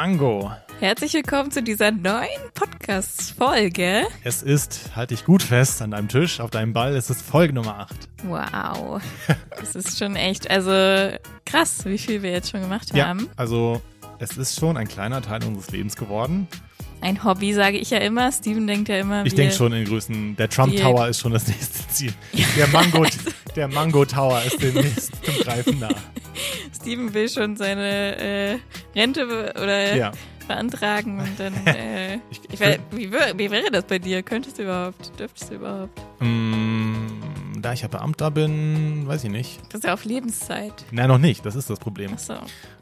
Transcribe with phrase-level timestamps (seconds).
[0.00, 0.50] Mango.
[0.78, 4.06] Herzlich willkommen zu dieser neuen Podcast-Folge.
[4.24, 7.52] Es ist, halte ich gut fest, an deinem Tisch, auf deinem Ball, es ist Folge
[7.52, 8.08] Nummer 8.
[8.22, 9.02] Wow.
[9.60, 10.70] Das ist schon echt, also
[11.44, 13.28] krass, wie viel wir jetzt schon gemacht Ja, haben.
[13.36, 13.82] also
[14.18, 16.48] es ist schon ein kleiner Teil unseres Lebens geworden.
[17.02, 18.30] Ein Hobby, sage ich ja immer.
[18.30, 21.46] Steven denkt ja immer, Ich denke schon in Größen, der Trump Tower ist schon das
[21.48, 22.12] nächste Ziel.
[22.56, 23.06] Der Mango,
[23.56, 25.88] der Mango Tower ist demnächst zum Greifen nah.
[26.74, 28.58] Steven will schon seine äh,
[28.94, 30.12] Rente oder Ja.
[30.46, 34.22] beantragen und dann, äh, Ich- ich, weiß, wie, wie wäre das bei dir?
[34.22, 35.18] Könntest du überhaupt?
[35.18, 36.00] Dürftest du überhaupt?
[36.20, 36.94] Mm,
[37.60, 39.58] da ich ja Beamter bin, weiß ich nicht.
[39.70, 40.72] Das ist ja auf Lebenszeit.
[40.90, 42.12] Nein, noch nicht, das ist das Problem.
[42.12, 42.34] Achso.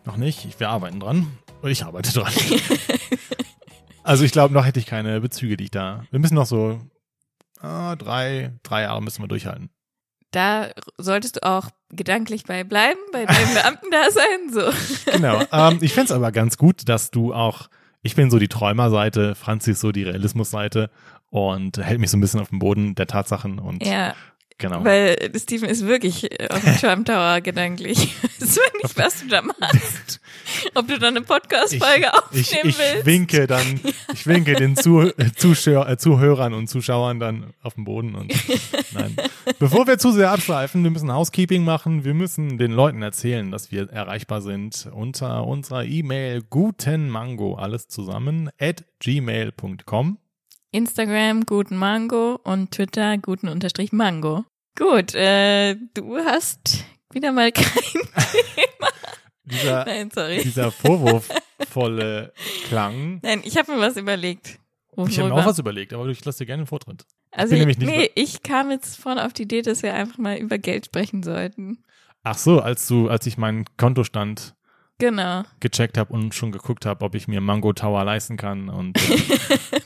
[0.05, 1.27] Noch nicht, ich, wir arbeiten dran.
[1.65, 2.33] Ich arbeite dran.
[4.09, 6.03] also ich glaube, noch hätte ich keine Bezüge, die ich da.
[6.11, 6.81] Wir müssen noch so
[7.61, 9.69] ah, drei, drei Jahre müssen wir durchhalten.
[10.31, 14.53] Da solltest du auch gedanklich bei bleiben, bei deinem Beamtendasein.
[14.53, 15.13] So.
[15.13, 15.43] Genau.
[15.53, 17.69] ähm, ich fänd's aber ganz gut, dass du auch,
[18.03, 20.91] ich bin so die Träumerseite, Franzi ist so die Realismusseite
[21.31, 24.15] und hält mich so ein bisschen auf dem Boden der Tatsachen und Ja,
[24.59, 24.85] genau.
[24.85, 28.15] weil Steven ist wirklich auf dem Trump Tower gedanklich.
[28.41, 30.21] Ich weiß nicht, was du da machst.
[30.75, 33.07] Ob du da eine Podcast-Folge ich, aufnehmen ich willst.
[33.07, 33.81] winke dann,
[34.15, 38.33] ich winke den Zu, äh, Zuschauer, äh, Zuhörern und Zuschauern dann auf dem Boden und
[38.93, 39.17] nein.
[39.59, 43.71] Bevor wir zu sehr abschweifen, wir müssen Housekeeping machen, wir müssen den Leuten erzählen, dass
[43.71, 50.19] wir erreichbar sind unter unserer E-Mail gutenmango, alles zusammen, at gmail.com.
[50.71, 54.45] Instagram guten Mango und Twitter guten Unterstrich Mango.
[54.79, 58.93] Gut, äh, du hast wieder mal kein Thema.
[59.45, 60.43] Dieser, Nein, sorry.
[60.43, 62.33] dieser vorwurfvolle
[62.67, 63.21] Klang.
[63.23, 64.59] Nein, ich habe mir was überlegt.
[65.07, 67.07] Ich habe mir auch was überlegt, aber ich lasse dir gerne den Vortritt.
[67.31, 70.37] Also ich, nicht nee, ich kam jetzt vorne auf die Idee, dass wir einfach mal
[70.37, 71.85] über Geld sprechen sollten.
[72.25, 74.55] Ach so, als du, als ich meinen Kontostand
[74.99, 75.43] Genau.
[75.61, 79.81] gecheckt habe und schon geguckt habe, ob ich mir Mango Tower leisten kann und äh,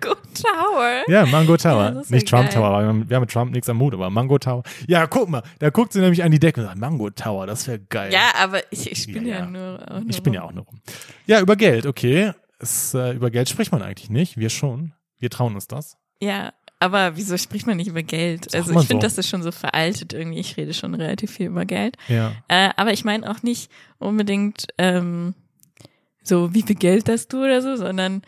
[0.00, 1.02] Good Tower.
[1.06, 2.54] ja, Mango Tower, ja nicht Trump geil.
[2.54, 4.62] Tower, weil wir haben- mit Trump nichts am Hut, aber Mango Tower.
[4.88, 7.66] Ja, guck mal, da guckt sie nämlich an die Decke und sagt, Mango Tower, das
[7.68, 8.12] wäre geil.
[8.12, 9.46] Ja, aber ich, ich bin Ja, ja, ja.
[9.50, 10.00] nur.
[10.00, 10.80] Nur ich bin ja auch nur rum.
[11.26, 12.32] Ja, über Geld, okay.
[12.58, 14.92] Es, äh, über Geld spricht man eigentlich nicht, wir schon.
[15.18, 15.98] Wir trauen uns das.
[16.20, 16.52] Ja,
[16.84, 18.44] aber wieso spricht man nicht über Geld?
[18.50, 19.06] Sagt Also ich finde, so.
[19.08, 20.38] das ist schon so veraltet irgendwie.
[20.40, 21.96] Ich rede schon relativ viel über Geld.
[22.08, 22.32] Ja.
[22.48, 25.34] Äh, aber ich meine auch nicht unbedingt ähm,
[26.22, 28.22] so, wie viel Geld hast du oder so, sondern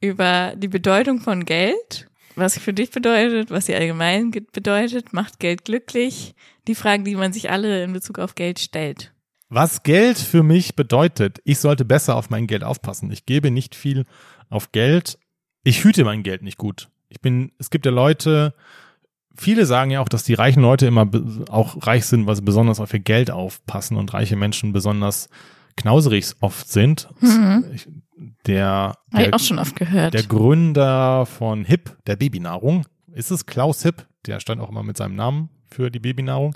[0.00, 5.12] über die Bedeutung von Geld, was sie für dich bedeutet, was sie allgemein ge- bedeutet,
[5.12, 6.34] macht Geld glücklich.
[6.68, 9.12] Die Fragen, die man sich alle in Bezug auf Geld stellt.
[9.48, 13.10] Was Geld für mich bedeutet, ich sollte besser auf mein Geld aufpassen.
[13.10, 14.04] Ich gebe nicht viel
[14.50, 15.18] auf Geld.
[15.64, 16.88] Ich hüte mein Geld nicht gut.
[17.08, 18.54] Ich bin, es gibt ja Leute,
[19.36, 21.08] viele sagen ja auch, dass die reichen Leute immer
[21.50, 25.28] auch reich sind, weil sie besonders auf ihr Geld aufpassen und reiche Menschen besonders
[25.76, 27.08] knauserig oft sind.
[27.72, 27.88] Ich,
[28.46, 30.12] der, Habe der, auch schon oft gehört.
[30.14, 34.96] der Gründer von HIP, der Babynahrung, ist es Klaus HIP, der stand auch immer mit
[34.96, 36.54] seinem Namen für die Babynahrung.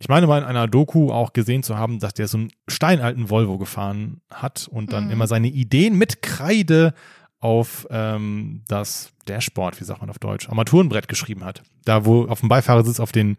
[0.00, 3.30] Ich meine mal in einer Doku auch gesehen zu haben, dass der so einen steinalten
[3.30, 5.10] Volvo gefahren hat und dann Mhm.
[5.12, 6.92] immer seine Ideen mit Kreide
[7.40, 11.62] auf ähm, das Dashboard, wie sagt man auf Deutsch, Armaturenbrett geschrieben hat.
[11.84, 13.36] Da wo auf dem Beifahrersitz auf den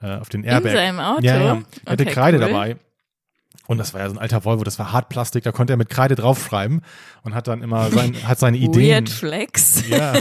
[0.00, 0.72] äh, auf den in Airbag.
[0.72, 1.22] seinem Auto.
[1.22, 1.62] Ja, ja.
[1.84, 2.46] Er hatte Okay, Kreide cool.
[2.46, 2.76] dabei.
[3.68, 5.88] Und das war ja so ein alter Volvo, das war Hartplastik, da konnte er mit
[5.88, 6.82] Kreide draufschreiben
[7.22, 8.90] und hat dann immer sein, hat seine Ideen.
[9.04, 9.88] Weird Flex.
[9.88, 10.14] Ja,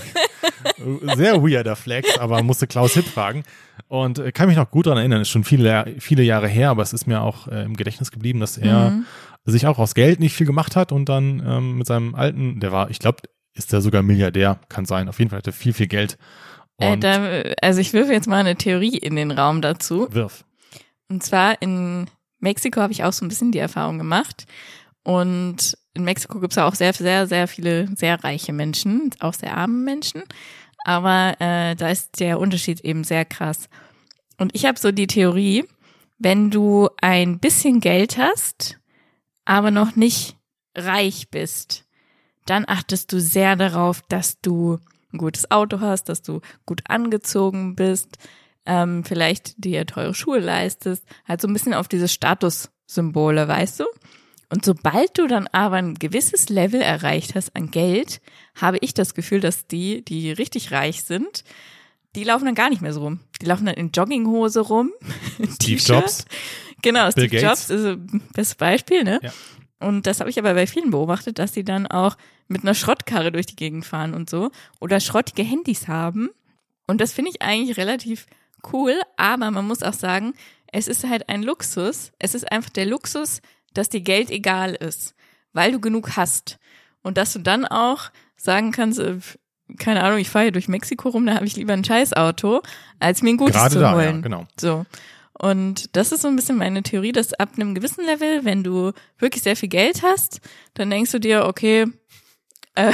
[1.16, 3.44] sehr weirder Flex, aber musste Klaus Hipp fragen.
[3.88, 6.84] Und äh, kann mich noch gut daran erinnern, ist schon viele, viele Jahre her, aber
[6.84, 9.06] es ist mir auch äh, im Gedächtnis geblieben, dass er Mhm.
[9.46, 12.72] Sich auch aus Geld nicht viel gemacht hat und dann ähm, mit seinem alten, der
[12.72, 15.10] war, ich glaube, ist der sogar Milliardär, kann sein.
[15.10, 16.18] Auf jeden Fall hatte er viel, viel Geld.
[16.78, 20.08] Äh, da, also ich wirfe jetzt mal eine Theorie in den Raum dazu.
[20.12, 20.46] wirf.
[21.10, 22.10] Und zwar in
[22.40, 24.46] Mexiko habe ich auch so ein bisschen die Erfahrung gemacht.
[25.04, 29.34] Und in Mexiko gibt es ja auch sehr, sehr, sehr viele sehr reiche Menschen, auch
[29.34, 30.24] sehr arme Menschen.
[30.84, 33.70] Aber äh, da ist der Unterschied eben sehr krass.
[34.38, 35.66] Und ich habe so die Theorie,
[36.18, 38.80] wenn du ein bisschen Geld hast,
[39.46, 40.38] aber noch nicht
[40.76, 41.86] reich bist,
[42.46, 44.80] dann achtest du sehr darauf, dass du
[45.14, 48.18] ein gutes Auto hast, dass du gut angezogen bist,
[48.66, 53.86] ähm, vielleicht dir teure Schuhe leistest, halt so ein bisschen auf diese Statussymbole, weißt du?
[54.50, 58.22] Und sobald du dann aber ein gewisses Level erreicht hast an Geld,
[58.54, 61.46] habe ich das Gefühl, dass die, die richtig reich sind,
[62.16, 63.22] die laufen dann gar nicht mehr so rum.
[63.42, 64.92] Die laufen dann in Jogginghose rum.
[65.54, 65.82] Steve.
[65.82, 66.26] Jobs.
[66.82, 67.44] Genau, Bill Steve Gates.
[67.44, 69.20] Jobs ist ein bestes Beispiel, ne?
[69.22, 69.32] Ja.
[69.80, 72.16] Und das habe ich aber bei vielen beobachtet, dass sie dann auch
[72.48, 76.30] mit einer Schrottkarre durch die Gegend fahren und so oder schrottige Handys haben.
[76.88, 78.28] Und das finde ich eigentlich relativ
[78.72, 80.34] cool, aber man muss auch sagen,
[80.72, 82.12] es ist halt ein Luxus.
[82.20, 83.42] Es ist einfach der Luxus,
[83.74, 85.16] dass dir Geld egal ist.
[85.54, 86.60] weil du genug hast.
[87.02, 89.18] Und dass du dann auch sagen kannst, äh,
[89.78, 92.62] keine Ahnung, ich fahre hier durch Mexiko rum, da habe ich lieber ein Scheißauto,
[93.00, 94.16] als mir ein gutes Gerade zu da, holen.
[94.18, 94.46] ja, genau.
[94.60, 94.86] So.
[95.42, 98.92] Und das ist so ein bisschen meine Theorie, dass ab einem gewissen Level, wenn du
[99.18, 100.40] wirklich sehr viel Geld hast,
[100.76, 101.88] dann denkst du dir, okay,
[102.76, 102.94] äh,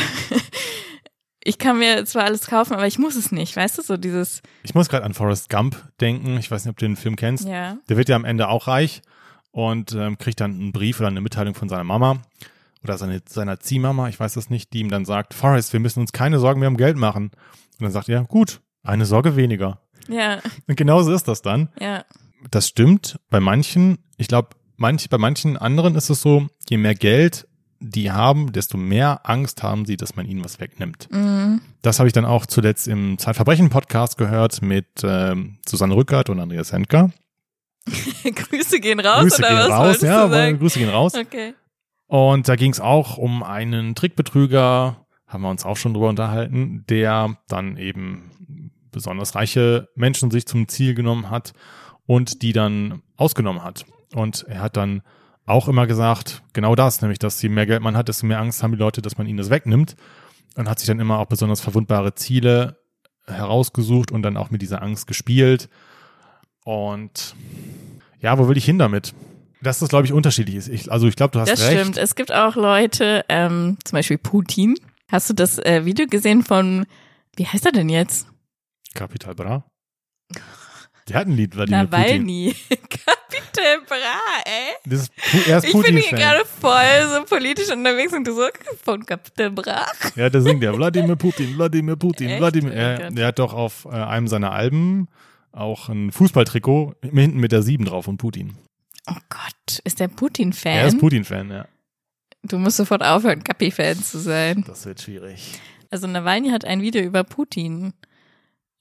[1.43, 4.41] ich kann mir zwar alles kaufen, aber ich muss es nicht, weißt du, so dieses,
[4.63, 6.37] Ich muss gerade an Forrest Gump denken.
[6.37, 7.45] Ich weiß nicht, ob du den Film kennst.
[7.47, 9.01] ja, Der wird ja am Ende auch reich
[9.51, 12.21] und ähm, kriegt dann einen Brief oder eine Mitteilung von seiner Mama
[12.83, 15.99] oder seine, seiner Ziehmama, ich weiß das nicht, die ihm dann sagt, Forrest, wir müssen
[15.99, 17.31] uns keine Sorgen mehr um Geld machen.
[17.79, 19.81] Und dann sagt er, gut, eine Sorge weniger.
[20.07, 21.69] ja, Und genauso ist das dann.
[21.79, 22.05] ja,
[22.51, 23.97] Das stimmt bei manchen.
[24.17, 27.47] Ich glaube, manch, bei manchen anderen ist es so, je mehr Geld
[27.79, 31.07] die haben, desto mehr Angst haben sie, dass man ihnen was wegnimmt.
[31.11, 31.61] mhm.
[31.81, 36.73] Das habe ich dann auch zuletzt im Zeitverbrechen-Podcast gehört mit ähm, Susanne Rückert und Andreas
[36.73, 37.11] Hentker.
[38.23, 40.59] Grüße gehen raus Grüße oder gehen was raus, ja, sagen?
[40.59, 41.13] Grüße gehen raus.
[41.15, 41.53] Okay.
[42.07, 46.83] Und da ging es auch um einen Trickbetrüger, haben wir uns auch schon drüber unterhalten,
[46.89, 51.53] der dann eben besonders reiche Menschen sich zum Ziel genommen hat
[52.07, 53.85] und die dann ausgenommen hat.
[54.15, 55.03] Und er hat dann
[55.45, 58.63] auch immer gesagt, genau das, nämlich, dass je mehr Geld man hat, desto mehr Angst
[58.63, 59.95] haben die Leute, dass man ihnen das wegnimmt.
[60.55, 62.79] Und hat sich dann immer auch besonders verwundbare Ziele
[63.27, 65.69] herausgesucht und dann auch mit dieser Angst gespielt.
[66.63, 67.35] Und
[68.19, 69.13] ja, wo will ich hin damit?
[69.61, 70.67] Dass das, glaube ich, unterschiedlich ist.
[70.69, 71.79] Ich, also ich glaube, du hast Das recht.
[71.79, 71.97] stimmt.
[71.97, 74.75] Es gibt auch Leute, ähm, zum Beispiel Putin.
[75.11, 76.85] Hast du das äh, Video gesehen von,
[77.35, 78.27] wie heißt er denn jetzt?
[78.95, 79.63] Kapital Bra.
[81.09, 82.01] Der hat ein Lied, Wladimir Putin.
[82.01, 82.55] Nawalny.
[82.69, 84.75] Kapitel Bra, ey.
[84.85, 85.11] Das ist,
[85.47, 88.47] er ist Ich bin hier gerade voll so politisch unterwegs und du so
[88.83, 89.85] von Kapitel Bra.
[90.15, 92.39] Ja, der singt ja Wladimir Putin, Wladimir Putin, Echt?
[92.39, 92.71] Wladimir.
[92.71, 93.17] Oh Er, Gott.
[93.17, 95.07] der hat doch auf äh, einem seiner Alben
[95.51, 98.55] auch ein Fußballtrikot hinten mit der 7 drauf von Putin.
[99.09, 100.73] Oh Gott, ist der Putin-Fan?
[100.73, 101.65] Er ist Putin-Fan, ja.
[102.43, 104.63] Du musst sofort aufhören, Kapi-Fan zu sein.
[104.67, 105.59] Das wird schwierig.
[105.89, 107.93] Also Nawalny hat ein Video über Putin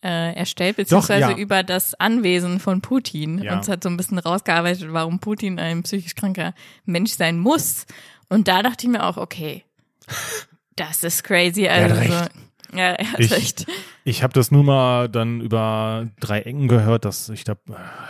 [0.06, 1.36] äh, erstellt, beziehungsweise ja.
[1.36, 3.38] über das Anwesen von Putin.
[3.42, 3.54] Ja.
[3.54, 6.54] Und es hat so ein bisschen rausgearbeitet, warum Putin ein psychisch kranker
[6.84, 7.86] Mensch sein muss.
[8.28, 9.64] Und da dachte ich mir auch, okay,
[10.76, 11.66] das ist crazy.
[11.68, 12.30] Also, recht.
[12.74, 13.66] ja, er hat Ich- recht.
[14.04, 17.60] Ich habe das nur mal dann über drei Ecken gehört, dass ich glaube,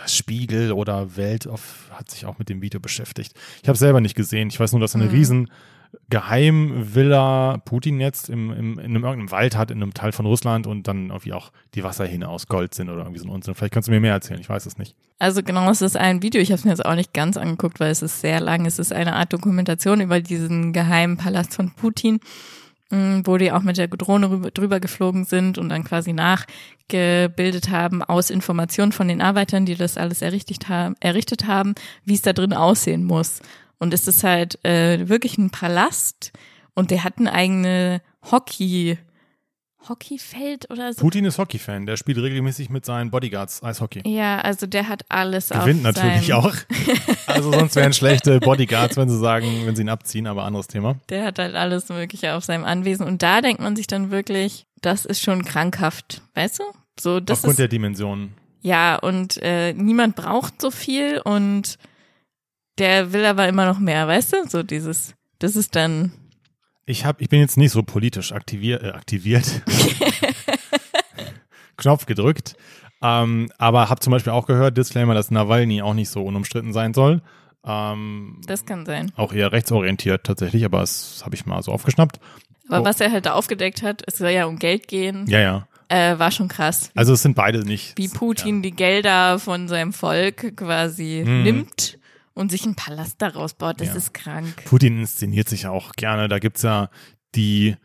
[0.05, 3.33] Spiegel oder Welt auf, hat sich auch mit dem Video beschäftigt.
[3.63, 4.49] Ich habe selber nicht gesehen.
[4.49, 5.09] Ich weiß nur, dass eine Mhm.
[5.09, 5.51] riesen
[6.09, 10.65] Geheimvilla Putin jetzt im, im, in einem irgendeinem Wald hat, in einem Teil von Russland
[10.67, 13.55] und dann irgendwie auch die Wasserhähne aus Gold sind oder irgendwie so ein Unsinn.
[13.55, 14.95] Vielleicht kannst du mir mehr erzählen, ich weiß es nicht.
[15.19, 16.41] Also genau, es ist ein Video.
[16.41, 18.65] Ich habe es mir jetzt auch nicht ganz angeguckt, weil es ist sehr lang.
[18.65, 22.19] Es ist eine Art Dokumentation über diesen geheimen Palast von Putin,
[22.91, 27.69] mh, wo die auch mit der Drohne rüber, drüber geflogen sind und dann quasi nachgebildet
[27.69, 32.53] haben aus Informationen von den Arbeitern, die das alles errichtet haben, wie es da drin
[32.53, 33.41] aussehen muss.
[33.79, 36.31] Und es ist halt äh, wirklich ein Palast
[36.73, 38.01] und der hat eine eigene
[38.31, 38.97] Hockey
[39.89, 41.01] Hockeyfeld oder so.
[41.01, 44.01] Putin ist Hockey-Fan, der spielt regelmäßig mit seinen Bodyguards Eishockey.
[44.05, 46.53] Ja, also der hat alles Gewinnt auf natürlich auch.
[47.27, 50.95] Also sonst wären schlechte Bodyguards, wenn sie sagen, wenn sie ihn abziehen, aber anderes Thema.
[51.09, 53.05] Der hat halt alles Mögliche auf seinem Anwesen.
[53.05, 56.21] Und da denkt man sich dann wirklich, das ist schon krankhaft.
[56.33, 56.63] Weißt du?
[56.99, 58.33] So, das Aufgrund ist, der Dimensionen.
[58.61, 61.77] ja, und äh, niemand braucht so viel und
[62.77, 64.37] der will aber immer noch mehr, weißt du?
[64.49, 66.11] So dieses, das ist dann,
[66.85, 69.61] Ich hab, ich bin jetzt nicht so politisch aktiviert, äh, aktiviert.
[71.77, 72.55] Knopf gedrückt.
[73.01, 76.93] Ähm, aber habe zum Beispiel auch gehört, Disclaimer, dass Nawalny auch nicht so unumstritten sein
[76.93, 77.21] soll.
[77.63, 79.11] Ähm, das kann sein.
[79.15, 82.19] auch eher rechtsorientiert tatsächlich, aber das habe ich mal so aufgeschnappt.
[82.69, 82.85] Aber Oh.
[82.85, 85.67] was er halt da aufgedeckt hat, es soll ja um Geld gehen, Ja, ja.
[85.89, 86.91] äh, war schon krass.
[86.95, 87.93] Also es sind beide nicht.
[87.97, 91.43] Wie Putin die Gelder von seinem Volk quasi Mhm.
[91.43, 91.99] nimmt
[92.37, 93.95] und sich einen Palast daraus baut, das Ja.
[93.95, 94.63] ist krank.
[94.65, 96.27] Putin inszeniert sich auch gerne.
[96.27, 96.89] Da gibt's ja
[97.35, 97.75] die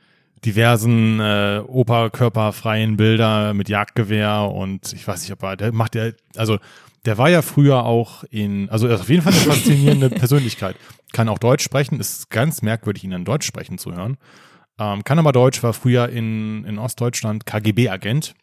[0.44, 6.10] diversen äh, oberkörperfreien Bilder mit Jagdgewehr und ich weiß nicht, ob er, der macht ja,
[6.36, 6.58] also
[7.04, 10.76] der war ja früher auch in, also er ist auf jeden Fall eine faszinierende Persönlichkeit.
[11.12, 14.18] Kann auch Deutsch sprechen, ist ganz merkwürdig, ihn dann Deutsch sprechen zu hören.
[14.78, 18.34] Ähm, kann aber Deutsch, war früher in, in Ostdeutschland KGB-Agent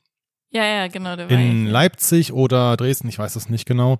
[0.51, 3.99] Ja, ja, genau, der war in ja- Leipzig oder Dresden, ich weiß es nicht genau.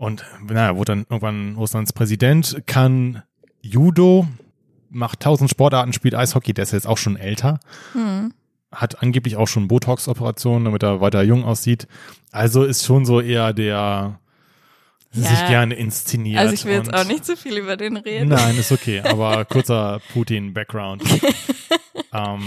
[0.00, 3.22] Und naja, wurde dann irgendwann Russlands Präsident, kann
[3.60, 4.26] Judo,
[4.88, 7.60] macht tausend Sportarten, spielt Eishockey, der ist jetzt auch schon älter,
[7.92, 8.32] Hm.
[8.72, 11.86] hat angeblich auch schon Botox-Operationen, damit er weiter jung aussieht.
[12.32, 14.18] Also ist schon so eher der
[15.12, 15.22] Ja.
[15.28, 16.38] sich gerne inszeniert.
[16.38, 18.30] Also ich will jetzt auch nicht zu viel über den reden.
[18.30, 21.02] Nein, ist okay, aber kurzer Putin-Background.
[22.14, 22.40] ähm,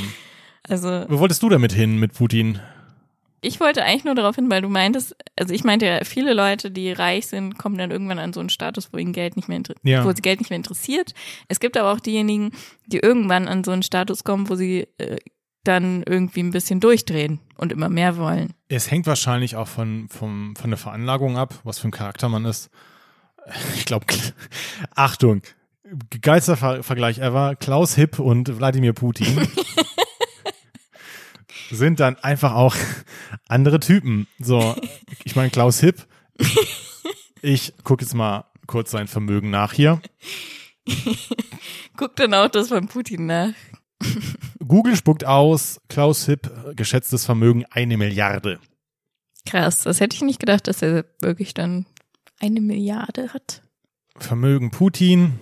[0.68, 2.60] Also wo wolltest du damit hin mit Putin?
[3.44, 6.72] Ich wollte eigentlich nur darauf hin, weil du meintest, also ich meinte ja, viele Leute,
[6.72, 9.62] die reich sind, kommen dann irgendwann an so einen Status, wo ihnen Geld nicht mehr
[9.84, 10.06] Ja.
[10.06, 11.14] wo sie Geld nicht mehr interessiert.
[11.48, 12.52] Es gibt aber auch diejenigen,
[12.88, 15.18] die irgendwann an so einen Status kommen, wo sie äh,
[15.64, 18.54] dann irgendwie ein bisschen durchdrehen und immer mehr wollen.
[18.68, 22.46] Es hängt wahrscheinlich auch von, vom, von der Veranlagung ab, was für ein Charakter man
[22.46, 22.70] ist.
[23.76, 24.06] Ich glaube,
[24.96, 25.42] Achtung,
[26.22, 29.28] geilster Ver Vergleich ever, Klaus Hipp und Wladimir Putin
[31.72, 32.76] sind dann einfach auch
[33.48, 34.28] andere Typen.
[34.40, 34.76] So,
[35.24, 36.06] ich meine, Klaus Hipp,
[37.42, 40.02] ich gucke jetzt mal kurz sein Vermögen nach hier.
[41.98, 43.54] Guck dann auch das von Putin nach.
[44.66, 48.60] Google spuckt aus, Klaus Hipp, geschätztes Vermögen eine Milliarde.
[49.46, 51.86] Krass, das hätte ich nicht gedacht, dass er wirklich dann
[52.40, 53.62] eine Milliarde hat.
[54.18, 55.40] Vermögen Putin.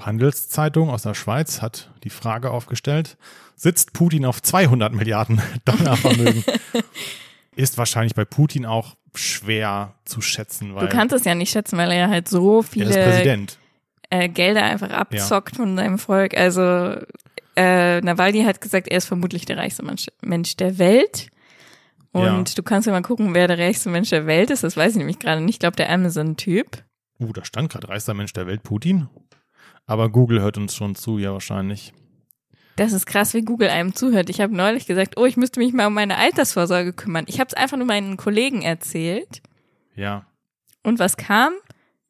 [0.00, 3.16] Handelszeitung aus der Schweiz hat die Frage aufgestellt,
[3.56, 6.44] sitzt Putin auf 200 Milliarden Dollar Vermögen?
[7.56, 11.76] Ist wahrscheinlich bei Putin auch schwer zu schätzen, weil Du kannst es ja nicht schätzen,
[11.76, 13.58] weil er ja halt so viele Präsident.
[14.08, 16.34] äh, Gelder einfach abzockt von seinem Volk.
[16.34, 16.96] Also
[17.56, 21.28] äh, Nawalny hat gesagt, er ist vermutlich der reichste Mensch, Mensch der Welt.
[22.12, 22.42] Und Ja.
[22.56, 24.64] du kannst ja mal gucken, wer der reichste Mensch der Welt ist.
[24.64, 25.56] Das weiß ich nämlich gerade nicht.
[25.56, 26.82] Ich glaube, der Amazon-Typ.
[27.20, 29.08] Uh, da stand gerade reichster Mensch der Welt, Putin.
[29.86, 31.92] Aber Google hört uns schon zu, ja wahrscheinlich.
[32.76, 34.30] Das ist krass, wie Google einem zuhört.
[34.30, 37.26] Ich habe neulich gesagt, oh, ich müsste mich mal um meine Altersvorsorge kümmern.
[37.28, 39.42] Ich habe es einfach nur meinen Kollegen erzählt.
[39.94, 40.26] Ja.
[40.82, 41.52] Und was kam?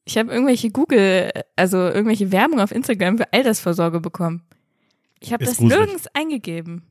[0.04, 4.42] Ich habe irgendwelche Google, also irgendwelche Werbung auf Instagram für Altersvorsorge bekommen.
[5.20, 5.78] Ich habe das gruselig.
[5.78, 6.82] nirgends eingegeben.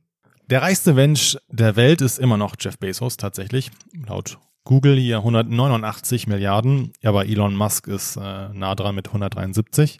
[0.50, 3.70] Der reichste Mensch der Welt ist immer noch Jeff Bezos tatsächlich.
[4.06, 9.98] Laut Google hier 189 Milliarden, aber Elon Musk ist äh, nah dran mit 173.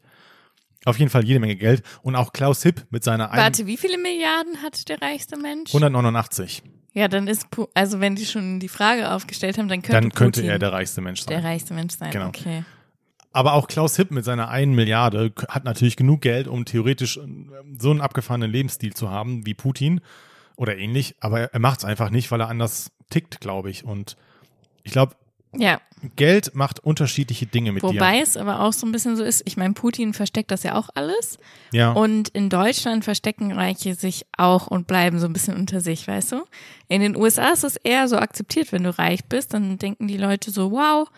[0.85, 1.83] Auf jeden Fall jede Menge Geld.
[2.03, 5.73] Und auch Klaus Hipp mit seiner ein- Warte, wie viele Milliarden hat der reichste Mensch?
[5.73, 6.63] 189.
[6.95, 10.11] Ja, dann ist, Pu also wenn die schon die Frage aufgestellt haben, dann könnte, Dann
[10.13, 11.29] könnte Putin er der reichste Mensch sein.
[11.35, 12.11] der reichste Mensch sein.
[12.11, 12.29] Genau.
[12.29, 12.65] Okay.
[13.33, 17.21] Aber auch Klaus Hipp mit seiner einen Milliarde hat natürlich genug Geld, um theoretisch äh,
[17.79, 20.01] so einen abgefahrenen Lebensstil zu haben wie Putin
[20.57, 21.15] oder ähnlich.
[21.21, 23.85] Aber er macht es einfach nicht, weil er anders tickt, glaube ich.
[23.85, 24.19] Und
[24.83, 25.15] ich glaube,
[25.55, 25.81] Ja,
[26.17, 28.23] Geld macht unterschiedliche Dinge mit wobei dir.
[28.23, 30.89] es aber auch so ein bisschen so ist, ich meine, Putin versteckt das ja auch
[30.95, 31.39] alles.
[31.71, 31.93] Ja.
[31.93, 36.33] Und in Deutschland verstecken Reiche sich auch und bleiben so ein bisschen unter sich, weißt
[36.33, 36.45] du?
[36.89, 40.17] In den USA ist es eher so akzeptiert, wenn du reich bist, dann denken die
[40.17, 41.09] Leute so, wow,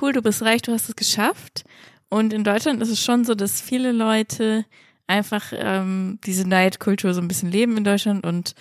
[0.00, 1.64] cool, du bist reich, du hast es geschafft.
[2.08, 4.64] Und in Deutschland ist es schon so, dass viele Leute
[5.06, 8.54] einfach ähm, diese Neidkultur so ein bisschen leben in Deutschland und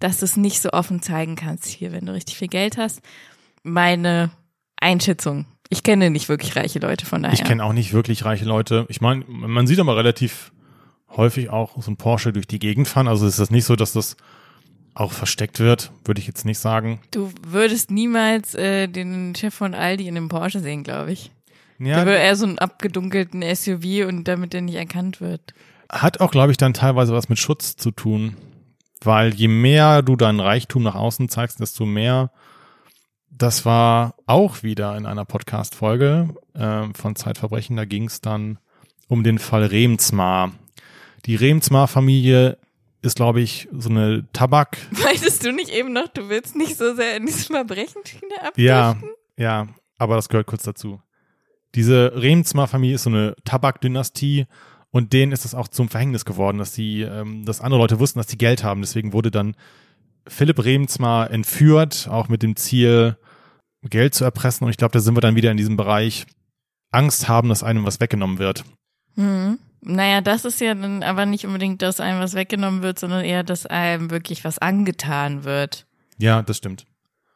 [0.00, 3.00] dass du es nicht so offen zeigen kannst hier, wenn du richtig viel Geld hast.
[3.62, 4.30] Meine
[4.84, 5.46] Einschätzung.
[5.70, 7.34] Ich kenne nicht wirklich reiche Leute, von daher.
[7.34, 8.84] Ich kenne auch nicht wirklich reiche Leute.
[8.88, 10.52] Ich meine, man sieht aber relativ
[11.16, 13.08] häufig auch so ein Porsche durch die Gegend fahren.
[13.08, 14.16] Also ist das nicht so, dass das
[14.94, 17.00] auch versteckt wird, würde ich jetzt nicht sagen.
[17.10, 21.32] Du würdest niemals äh, den Chef von Aldi in einem Porsche sehen, glaube ich.
[21.80, 25.54] Ja, Der würde eher so einen abgedunkelten SUV und damit der nicht erkannt wird.
[25.90, 28.36] hat auch, glaube ich, dann teilweise was mit Schutz zu tun.
[29.02, 32.30] Weil je mehr du dein Reichtum nach außen zeigst, desto mehr.
[33.36, 37.76] Das war auch wieder in einer Podcast-Folge ähm, von Zeitverbrechen.
[37.76, 38.58] Da ging es dann
[39.08, 40.52] um den Fall Remzmar.
[41.26, 42.58] Die Remzmar-Familie
[43.02, 44.78] ist, glaube ich, so eine Tabak.
[45.02, 48.64] Meintest du nicht eben noch, du willst nicht so sehr in diese Verbrechenschiene abdriften?
[48.64, 48.96] Ja,
[49.36, 49.66] ja,
[49.98, 51.00] aber das gehört kurz dazu.
[51.74, 54.46] Diese Remzmar-Familie ist so eine Tabakdynastie
[54.90, 58.20] und denen ist es auch zum Verhängnis geworden, dass sie, ähm, dass andere Leute wussten,
[58.20, 58.80] dass die Geld haben.
[58.80, 59.56] Deswegen wurde dann
[60.28, 63.16] Philipp Remzmar entführt, auch mit dem Ziel,
[63.90, 64.64] Geld zu erpressen.
[64.64, 66.26] Und ich glaube, da sind wir dann wieder in diesem Bereich
[66.90, 68.64] Angst haben, dass einem was weggenommen wird.
[69.16, 69.58] Hm.
[69.80, 73.42] Naja, das ist ja dann aber nicht unbedingt, dass einem was weggenommen wird, sondern eher,
[73.42, 75.86] dass einem wirklich was angetan wird.
[76.16, 76.86] Ja, das stimmt.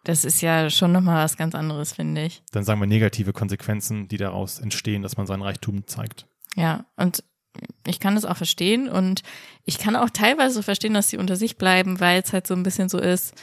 [0.05, 2.43] Das ist ja schon nochmal was ganz anderes, finde ich.
[2.53, 6.27] Dann sagen wir negative Konsequenzen, die daraus entstehen, dass man sein Reichtum zeigt.
[6.57, 7.23] Ja, und
[7.87, 9.23] ich kann das auch verstehen und
[9.65, 12.63] ich kann auch teilweise verstehen, dass sie unter sich bleiben, weil es halt so ein
[12.63, 13.35] bisschen so ist,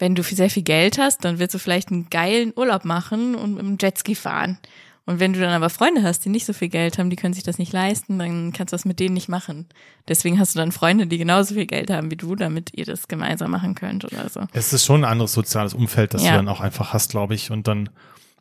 [0.00, 3.54] wenn du sehr viel Geld hast, dann willst du vielleicht einen geilen Urlaub machen und
[3.54, 4.58] mit dem Jetski fahren.
[5.06, 7.34] Und wenn du dann aber Freunde hast, die nicht so viel Geld haben, die können
[7.34, 9.66] sich das nicht leisten, dann kannst du das mit denen nicht machen.
[10.08, 13.08] Deswegen hast du dann Freunde, die genauso viel Geld haben wie du, damit ihr das
[13.08, 14.42] gemeinsam machen könnt oder so.
[14.52, 16.32] Es ist schon ein anderes soziales Umfeld, das Ja.
[16.32, 17.50] du dann auch einfach hast, glaube ich.
[17.50, 17.88] Und dann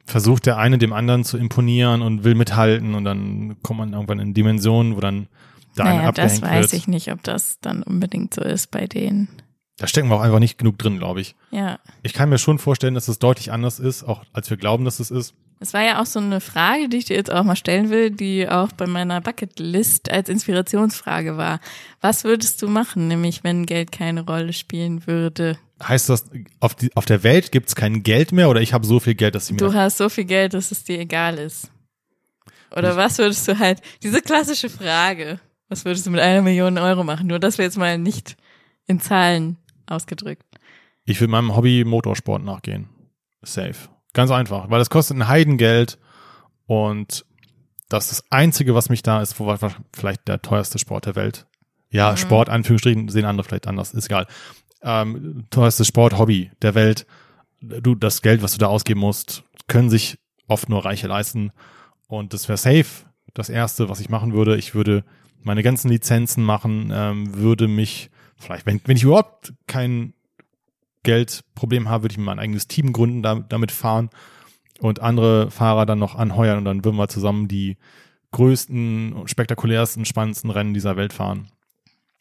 [0.05, 4.19] versucht der eine dem anderen zu imponieren und will mithalten und dann kommt man irgendwann
[4.19, 5.27] in Dimensionen, wo dann
[5.77, 6.81] der eine Naja, das abgehängt weiß wird.
[6.81, 9.27] ich nicht, ob das dann unbedingt so ist bei denen.
[9.79, 11.35] Da stecken wir auch einfach nicht genug drin, glaube ich.
[11.51, 14.83] Ja, Ich kann mir schon vorstellen, dass es deutlich anders ist, auch als wir glauben,
[14.85, 15.33] dass es ist.
[15.61, 18.11] Es war ja auch so eine Frage, die ich dir jetzt auch mal stellen will,
[18.11, 21.59] die auch bei meiner Bucketlist als Inspirationsfrage war.
[22.01, 25.57] Was würdest du machen, nämlich wenn Geld keine Rolle spielen würde?
[25.81, 26.25] Heißt das,
[26.59, 29.35] auf, die, auf der Welt gibt's kein Geld mehr oder ich habe so viel Geld,
[29.35, 29.57] dass ich mir.
[29.57, 31.71] Du hast so viel Geld, dass es dir egal ist.
[32.75, 37.03] Oder was würdest du halt, diese klassische Frage, was würdest du mit einer Million Euro
[37.03, 37.27] machen?
[37.27, 38.37] Nur, dass wir jetzt mal nicht
[38.87, 39.57] in Zahlen
[39.89, 40.45] ausgedrückt.
[41.05, 42.89] Ich würde meinem Hobby Motorsport nachgehen.
[43.41, 43.75] Safe.
[44.13, 45.97] Ganz einfach, weil es kostet ein Heidengeld
[46.65, 47.25] und
[47.89, 49.55] das ist das Einzige, was mich da ist, wo
[49.93, 51.47] vielleicht der teuerste Sport der Welt.
[51.89, 52.17] Ja, Mhm.
[52.17, 54.27] Sport, Anführungsstrichen, sehen andere vielleicht anders, ist egal.
[54.81, 57.05] Ähm, teuerstes Sport, Hobby der Welt.
[57.61, 61.51] Du, das Geld, was du da ausgeben musst, können sich oft nur Reiche leisten.
[62.07, 63.05] Und das wäre safe.
[63.33, 65.03] Das erste, was ich machen würde, ich würde
[65.41, 70.13] meine ganzen Lizenzen machen, ähm, würde mich vielleicht, wenn, wenn ich überhaupt kein
[71.03, 74.09] Geldproblem habe, würde ich mir mein eigenes Team gründen, da, damit fahren
[74.79, 77.77] und andere Fahrer dann noch anheuern und dann würden wir zusammen die
[78.31, 81.47] größten, spektakulärsten, spannendsten Rennen dieser Welt fahren.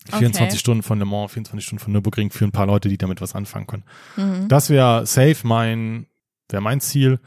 [0.06, 0.18] Okay.
[0.18, 3.20] 24 Stunden von Le Mans, 24 Stunden von Nürburgring für ein paar Leute, die damit
[3.20, 3.84] was anfangen können.
[4.16, 4.48] Mhm.
[4.48, 6.06] Das wäre safe mein,
[6.48, 7.20] wäre mein Ziel.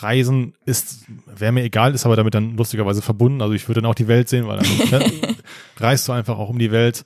[0.00, 3.40] Reisen ist, wäre mir egal, ist aber damit dann lustigerweise verbunden.
[3.40, 5.36] Also ich würde dann auch die Welt sehen, weil dann ne,
[5.78, 7.04] reist du einfach auch um die Welt.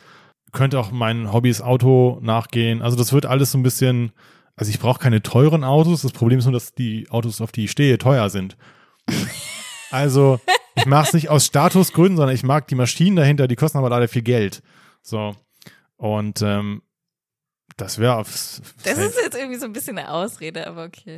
[0.53, 2.83] Könnte auch meinen Hobbys Auto nachgehen.
[2.83, 4.13] Also das wird alles so ein bisschen,
[4.57, 6.03] also ich brauche keine teuren Autos.
[6.03, 8.57] Das Problem ist nur, dass die Autos, auf die ich stehe, teuer sind.
[9.93, 10.39] Also
[10.77, 13.91] ich mache es nicht aus Statusgründen, sondern ich mag die Maschinen dahinter, die kosten aber
[13.91, 14.63] leider viel Geld.
[15.03, 15.35] So.
[15.97, 16.83] Und ähm,
[17.77, 18.63] das wäre aufs.
[18.85, 21.17] Das ist jetzt irgendwie so ein bisschen eine Ausrede, aber okay.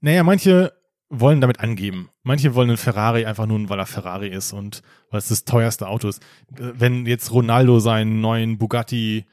[0.00, 0.72] Naja, manche
[1.14, 2.08] wollen damit angeben.
[2.22, 5.86] Manche wollen einen Ferrari einfach nur, weil er Ferrari ist und weil es das teuerste
[5.86, 6.22] Auto ist.
[6.48, 9.26] Wenn jetzt Ronaldo seinen neuen Bugatti,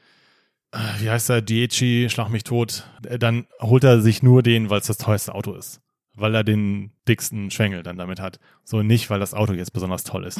[0.72, 4.68] äh, wie heißt er, Dieci, schlag mich tot, äh, dann holt er sich nur den,
[4.68, 5.80] weil es das teuerste Auto ist.
[6.14, 8.40] Weil er den dicksten Schwengel dann damit hat.
[8.62, 10.38] So nicht, weil das Auto jetzt besonders toll ist.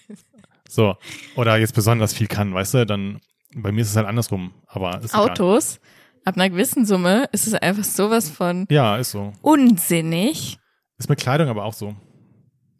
[0.68, 0.96] so.
[1.36, 2.86] Oder jetzt besonders viel kann, weißt du?
[2.86, 3.20] Dann,
[3.54, 4.54] bei mir ist es halt andersrum.
[4.66, 5.28] Aber ist egal.
[5.28, 5.80] Autos,
[6.24, 9.32] ab einer gewissen Summe ist es einfach sowas von Ja, ist so.
[9.42, 10.58] unsinnig.
[11.02, 11.94] Ist mit Kleidung aber auch so.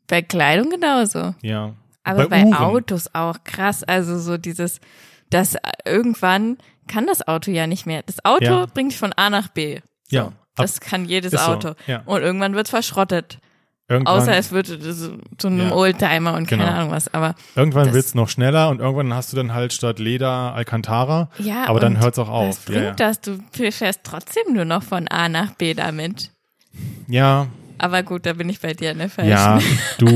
[0.07, 1.35] Bei Kleidung genauso.
[1.43, 1.75] Ja.
[2.05, 2.55] Aber bei, Uhren.
[2.55, 3.83] Autos auch krass.
[3.83, 4.81] Also so dieses,
[5.31, 8.03] dass irgendwann kann das Auto ja nicht mehr.
[8.07, 8.67] Das Auto Ja.
[8.67, 9.81] bringt dich von A nach B.
[10.09, 10.33] So, Ja.
[10.57, 11.73] Das kann jedes ist so, Auto.
[11.87, 12.03] ja.
[12.05, 13.39] Und irgendwann wird's verschrottet.
[13.89, 15.73] Irgendwann, Außer es wird so zu einem Ja.
[15.75, 16.77] Oldtimer und keine Genau.
[16.77, 17.13] Ahnung was.
[17.13, 21.31] Aber irgendwann das- wird's noch schneller und irgendwann hast du dann halt statt Leder Alcantara.
[21.39, 22.65] ja, aber dann und hört's auch Was auf.
[22.67, 22.95] bringt Ja, ja.
[22.95, 23.21] das?
[23.21, 26.31] Du fährst trotzdem nur noch von A nach B damit.
[27.09, 27.49] ja,
[27.83, 29.31] Aber gut, da bin ich bei dir in der falschen.
[29.31, 29.59] ja,
[29.99, 30.07] du,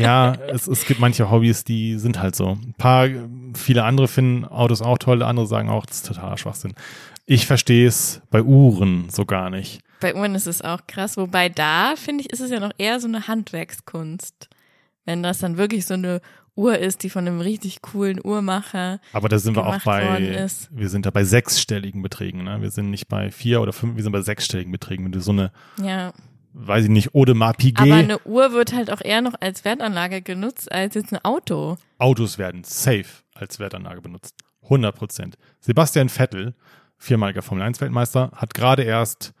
[0.00, 2.50] ja, es, es gibt manche Hobbys, die sind halt so.
[2.50, 3.08] Ein paar,
[3.54, 6.74] viele andere finden Autos auch toll, andere sagen auch, das ist totaler Schwachsinn.
[7.26, 9.80] Ich verstehe es bei Uhren so gar nicht.
[9.98, 11.16] Bei Uhren ist es auch krass.
[11.16, 14.48] Wobei da, finde ich, ist es ja noch eher so eine Handwerkskunst.
[15.04, 16.20] Wenn das dann wirklich so eine
[16.54, 19.00] Uhr ist, die von einem richtig coolen Uhrmacher.
[19.12, 22.62] Aber da sind wir auch bei, wir sind da bei sechsstelligen Beträgen, ne?
[22.62, 25.04] Wir sind nicht bei vier oder fünf, wir sind bei sechsstelligen Beträgen.
[25.04, 25.50] Wenn du so eine,
[25.82, 26.12] Ja.
[26.54, 30.22] Weiß ich nicht, Audemars Aber Piguet, eine Uhr wird halt auch eher noch als Wertanlage
[30.22, 31.76] genutzt als jetzt ein Auto.
[31.98, 34.36] Autos werden safe als Wertanlage benutzt.
[34.62, 35.36] 100 Prozent.
[35.60, 36.54] Sebastian Vettel,
[36.96, 39.34] viermaliger Formel 1 Weltmeister, hat gerade erst,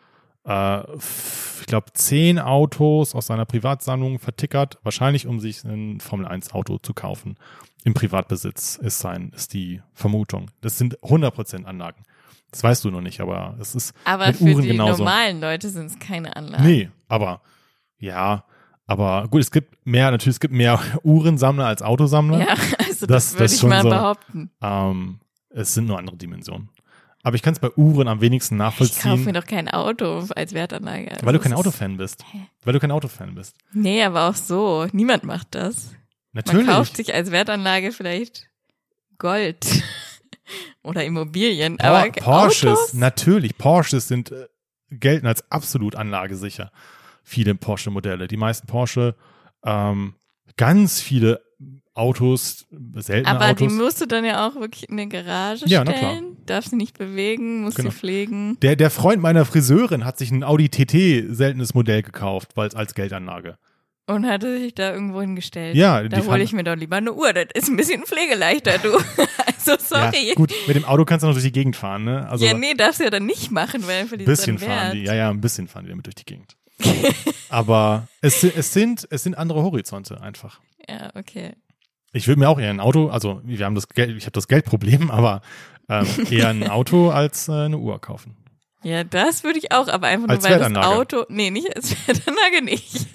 [0.46, 6.52] äh, ich glaube, zehn Autos aus seiner Privatsammlung vertickert, wahrscheinlich um sich ein Formel 1
[6.52, 7.36] Auto zu kaufen.
[7.84, 10.50] Im Privatbesitz ist sein, ist die Vermutung.
[10.60, 12.02] Das sind 100 Prozent Anlagen.
[12.54, 14.98] Das weißt du noch nicht, aber es ist Aber mit für Uhren die genauso.
[15.04, 16.64] normalen Leute sind es keine Anlagen.
[16.64, 17.40] Nee, aber
[17.98, 18.44] ja,
[18.86, 22.38] aber gut, es gibt mehr, natürlich, es gibt mehr Uhrensammler als Autosammler.
[22.40, 23.88] Ja, also Das- das, würde ich mal so.
[23.90, 24.50] behaupten.
[24.62, 26.68] Ähm, es sind nur andere Dimensionen.
[27.22, 30.26] Aber ich kann es bei Uhren am wenigsten Ich kaufe nachvollziehen, mir doch kein Auto
[30.36, 31.10] als Wertanlage.
[31.10, 32.22] Also weil du kein Autofan bist.
[32.32, 32.38] Hä?
[32.64, 33.56] Weil du kein Autofan bist.
[33.72, 34.86] Nee, aber auch so.
[34.92, 35.94] Niemand macht das.
[36.34, 36.66] Natürlich.
[36.66, 38.50] Man kauft sich als Wertanlage vielleicht
[39.16, 39.64] Gold
[40.82, 42.94] oder Immobilien, Por aber Porsches, Autos?
[42.94, 43.56] natürlich.
[43.58, 44.46] Porsches sind äh,
[44.90, 46.70] gelten als absolut anlagesicher.
[47.22, 48.28] Viele Porsche-Modelle.
[48.28, 49.14] Die meisten Porsche,
[49.64, 50.14] ähm,
[50.56, 51.42] ganz viele
[51.94, 53.72] Autos, seltene Aber die Autos.
[53.78, 56.36] musst du dann ja auch wirklich in eine Garage Ja, stellen.
[56.44, 57.90] Darfst sie nicht bewegen, musst Genau.
[57.90, 58.58] sie pflegen.
[58.60, 62.74] Der, der Freund meiner Friseurin hat sich ein Audi TT seltenes Modell gekauft, weil es
[62.74, 63.56] als Geldanlage.
[64.06, 65.76] Und hatte sich da irgendwo hingestellt.
[65.76, 67.32] Ja, die da hole ich mir doch lieber eine Uhr.
[67.32, 68.96] Das ist ein bisschen pflegeleichter, du.
[69.46, 70.28] also sorry.
[70.28, 72.28] Ja, gut, mit dem Auto kannst du noch durch die Gegend fahren, ne?
[72.28, 75.04] Also ja, nee, darfst du ja dann nicht machen, weil verlierst du bisschen fahren die.
[75.04, 76.56] Ja, ja, ein bisschen fahren die damit durch die Gegend.
[77.48, 80.60] Aber es, es sind es sind andere Horizonte einfach.
[80.86, 81.52] Ja, okay.
[82.12, 84.48] Ich würde mir auch eher ein Auto, also wir haben das Geld, ich habe das
[84.48, 85.40] Geldproblem, aber
[85.88, 88.36] ähm, eher ein Auto als äh, eine Uhr kaufen.
[88.82, 90.74] Ja, das würde ich auch, aber einfach nur, Als weil das.
[90.74, 91.24] Auto.
[91.30, 93.06] Nee, nicht als Wertanlage nicht.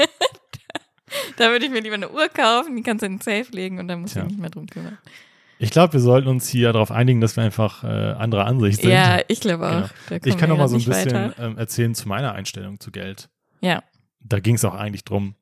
[1.37, 3.79] da würde ich mir lieber eine Uhr kaufen, die kannst du in den Safe legen
[3.79, 4.23] und dann musst du Tja.
[4.23, 4.97] dich nicht mehr drum kümmern.
[5.61, 8.91] Ich glaube, wir sollten uns hier darauf einigen, dass wir einfach äh, anderer Ansicht sind.
[8.91, 9.89] Ja, ich glaube auch.
[10.07, 10.21] Genau.
[10.25, 13.29] Ich kann noch mal so ein bisschen ähm, erzählen zu meiner Einstellung zu Geld.
[13.59, 13.83] Ja,
[14.21, 15.35] Da ging es auch eigentlich drum,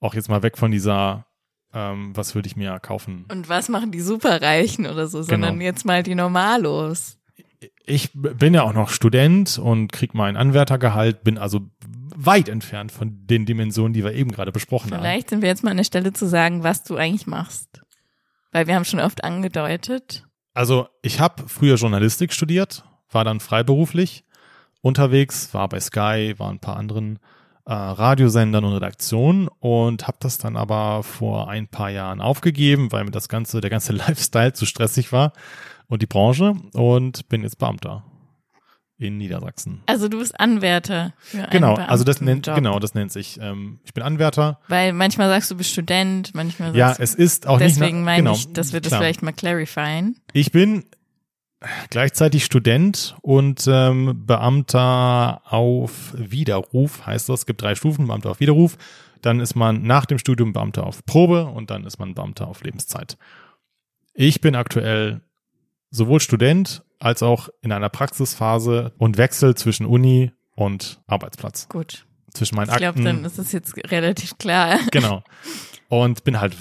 [0.00, 1.26] auch jetzt mal weg von dieser,
[1.74, 3.24] ähm, was würde ich mir kaufen.
[3.32, 5.64] und was machen die Superreichen oder so, sondern Genau.
[5.64, 7.16] jetzt mal die Normalos.
[7.84, 11.62] Ich bin ja auch noch Student und krieg mein Anwärtergehalt, bin also
[12.20, 15.00] weit entfernt von den Dimensionen, die wir eben gerade besprochen haben.
[15.00, 17.80] Vielleicht sind wir jetzt mal an der Stelle zu sagen, was du eigentlich machst.
[18.50, 20.26] Weil wir haben schon oft angedeutet.
[20.52, 24.24] Also ich habe früher Journalistik studiert, war dann freiberuflich
[24.80, 27.20] unterwegs, war bei Sky, war ein paar anderen
[27.66, 33.04] äh, Radiosendern und Redaktionen und habe das dann aber vor ein paar Jahren aufgegeben, weil
[33.04, 35.32] mir das ganze, der ganze Lifestyle zu stressig war
[35.86, 38.02] und die Branche und bin jetzt Beamter
[38.98, 39.82] in Niedersachsen.
[39.86, 41.12] Also du bist Anwärter.
[41.18, 43.38] Für Genau, also das nennt genau, das nennt sich.
[43.40, 44.58] Ähm, ich bin Anwärter.
[44.68, 47.98] Weil manchmal sagst du, du bist Student, manchmal Ja, sagst du, es ist auch deswegen
[47.98, 48.04] nicht.
[48.04, 49.00] meine genau, ich, dass wir das klar.
[49.00, 50.16] vielleicht mal clarifyen.
[50.32, 50.84] Ich bin
[51.90, 57.40] gleichzeitig Student und ähm, Beamter auf Widerruf, heißt das.
[57.40, 58.76] Es gibt drei Stufen, Beamter auf Widerruf.
[59.22, 62.62] Dann ist man nach dem Studium Beamter auf Probe und dann ist man Beamter auf
[62.62, 63.16] Lebenszeit.
[64.14, 65.20] Ich bin aktuell
[65.90, 71.68] sowohl Student als auch in einer Praxisphase und wechsel zwischen Uni und Arbeitsplatz.
[71.68, 72.06] Gut.
[72.34, 73.04] Zwischen meinen Ich glaube, Akten.
[73.04, 74.78] dann ist es jetzt relativ klar.
[74.90, 75.22] Genau.
[75.88, 76.54] Und bin halt,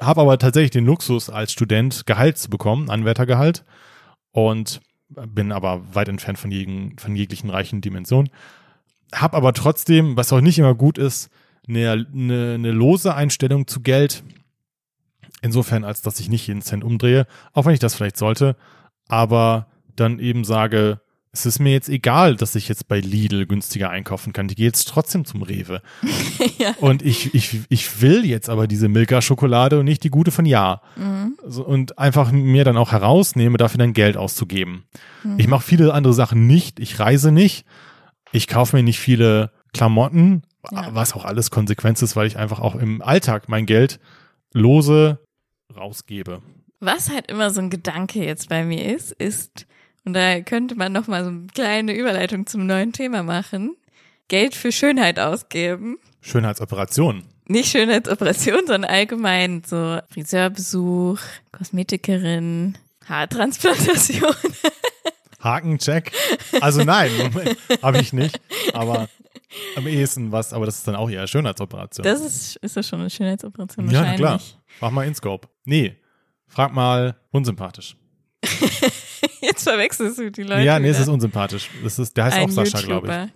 [0.00, 3.64] habe aber tatsächlich den Luxus, als Student Gehalt zu bekommen, Anwärtergehalt.
[4.30, 8.30] Und bin aber weit entfernt von, jeden, von jeglichen reichen Dimensionen.
[9.12, 11.28] Hab aber trotzdem, was auch nicht immer gut ist,
[11.68, 14.24] eine, eine, eine lose Einstellung zu Geld.
[15.42, 18.56] Insofern, als dass ich nicht jeden Cent umdrehe, auch wenn ich das vielleicht sollte,
[19.06, 21.00] aber dann eben sage,
[21.34, 24.48] es ist mir jetzt egal, dass ich jetzt bei Lidl günstiger einkaufen kann.
[24.48, 25.80] Die gehe jetzt trotzdem zum Rewe.
[26.58, 26.74] ja.
[26.78, 30.82] Und ich, ich, ich will jetzt aber diese Milka-Schokolade und nicht die gute von Ja.
[30.96, 31.38] Mhm.
[31.46, 34.84] So, und einfach mir dann auch herausnehme, dafür dann Geld auszugeben.
[35.24, 35.38] Mhm.
[35.38, 36.78] Ich mache viele andere Sachen nicht.
[36.80, 37.64] Ich reise nicht.
[38.32, 40.88] Ich kaufe mir nicht viele Klamotten, Ja.
[40.94, 44.00] was auch alles Konsequenz ist, weil ich einfach auch im Alltag mein Geld
[44.52, 45.18] lose
[45.74, 46.42] rausgebe.
[46.80, 49.66] Was halt immer so ein Gedanke jetzt bei mir ist, ist,
[50.04, 53.76] und da könnte man noch mal so eine kleine Überleitung zum neuen Thema machen,
[54.28, 55.98] Geld für Schönheit ausgeben.
[56.20, 57.24] Schönheitsoperationen.
[57.48, 61.18] Nicht Schönheitsoperation, sondern allgemein so Friseurbesuch,
[61.50, 64.34] Kosmetikerin, Haartransplantation.
[65.42, 66.12] Hakencheck.
[66.60, 67.10] Also nein,
[67.82, 68.40] habe ich nicht.
[68.72, 69.08] Aber
[69.76, 72.04] am ehesten was, aber das ist dann auch eher Schönheitsoperation.
[72.04, 74.20] Das ist, ist das schon eine Schönheitsoperation Ja, wahrscheinlich.
[74.20, 74.40] klar.
[74.80, 75.48] Mach mal InScope.
[75.64, 75.96] Nee,
[76.46, 77.96] frag mal unsympathisch.
[79.40, 80.62] Jetzt verwechselst du die Leute.
[80.62, 81.04] ja, nee, es wieder.
[81.04, 81.70] ist unsympathisch.
[81.82, 83.32] Das ist, der heißt ein auch Sascha, glaube ich.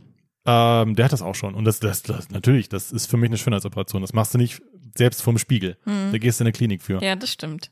[0.49, 1.55] Ähm, der hat das auch schon.
[1.55, 4.03] Und das, das, das, natürlich, das ist für mich eine Schönheitsoperation.
[4.03, 4.62] Das machst du nicht
[4.97, 5.77] selbst vorm Spiegel.
[5.85, 6.97] Da gehst du in eine Klinik für.
[6.97, 7.03] Mhm.
[7.03, 7.71] Ja, das stimmt.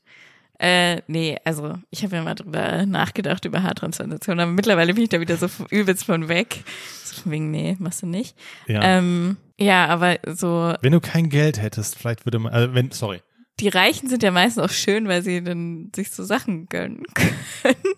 [0.59, 5.09] Äh, nee, also ich habe ja mal drüber nachgedacht über Haartransplantation, aber mittlerweile bin ich
[5.09, 6.63] da wieder so übelst von weg.
[7.03, 8.37] So von wegen, nee, machst du nicht.
[8.69, 8.81] Ja.
[8.83, 13.21] Ähm, ja, aber so, Wenn du kein Geld hättest, vielleicht würde man, also wenn, sorry.
[13.61, 17.37] Die Reichen sind ja meistens auch schön, weil sie dann sich so Sachen gönnen können,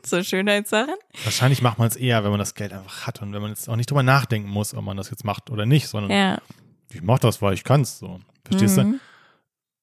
[0.05, 0.95] so Schönheitssachen.
[1.25, 3.69] Wahrscheinlich macht man es eher, wenn man das Geld einfach hat und wenn man jetzt
[3.69, 6.38] auch nicht drüber nachdenken muss, ob man das jetzt macht oder nicht, sondern Ja.
[6.92, 8.21] ich mach das, weil ich kann's, so.
[8.45, 8.83] Verstehst du?
[8.85, 9.01] Mhm.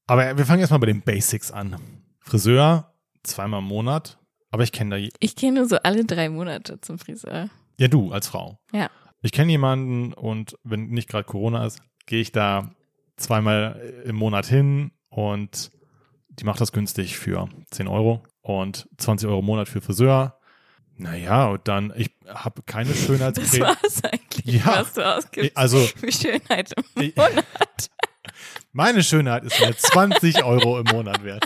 [0.07, 1.77] Aber wir fangen erstmal bei den Basics an.
[2.19, 4.17] Friseur, zweimal im Monat.
[4.51, 7.49] Aber ich kenne da, je- Ich gehe nur so alle drei Monate zum Friseur.
[7.79, 8.59] ja du als Frau.
[8.71, 8.89] Ja.
[9.21, 12.71] Ich kenne jemanden und wenn nicht gerade Corona ist, gehe ich da
[13.17, 15.71] zweimal im Monat hin und
[16.29, 20.39] die macht das günstig für 10 Euro und 20 Euro im Monat für Friseur.
[20.95, 23.61] Naja, und dann, ich habe keine Das Schönheitscreme.
[23.61, 24.65] war's eigentlich, Ja.
[24.81, 27.43] was du ausgibst Also, für Schönheit im Monat.
[28.71, 31.45] meine Schönheit ist mir 20 Euro im Monat wert.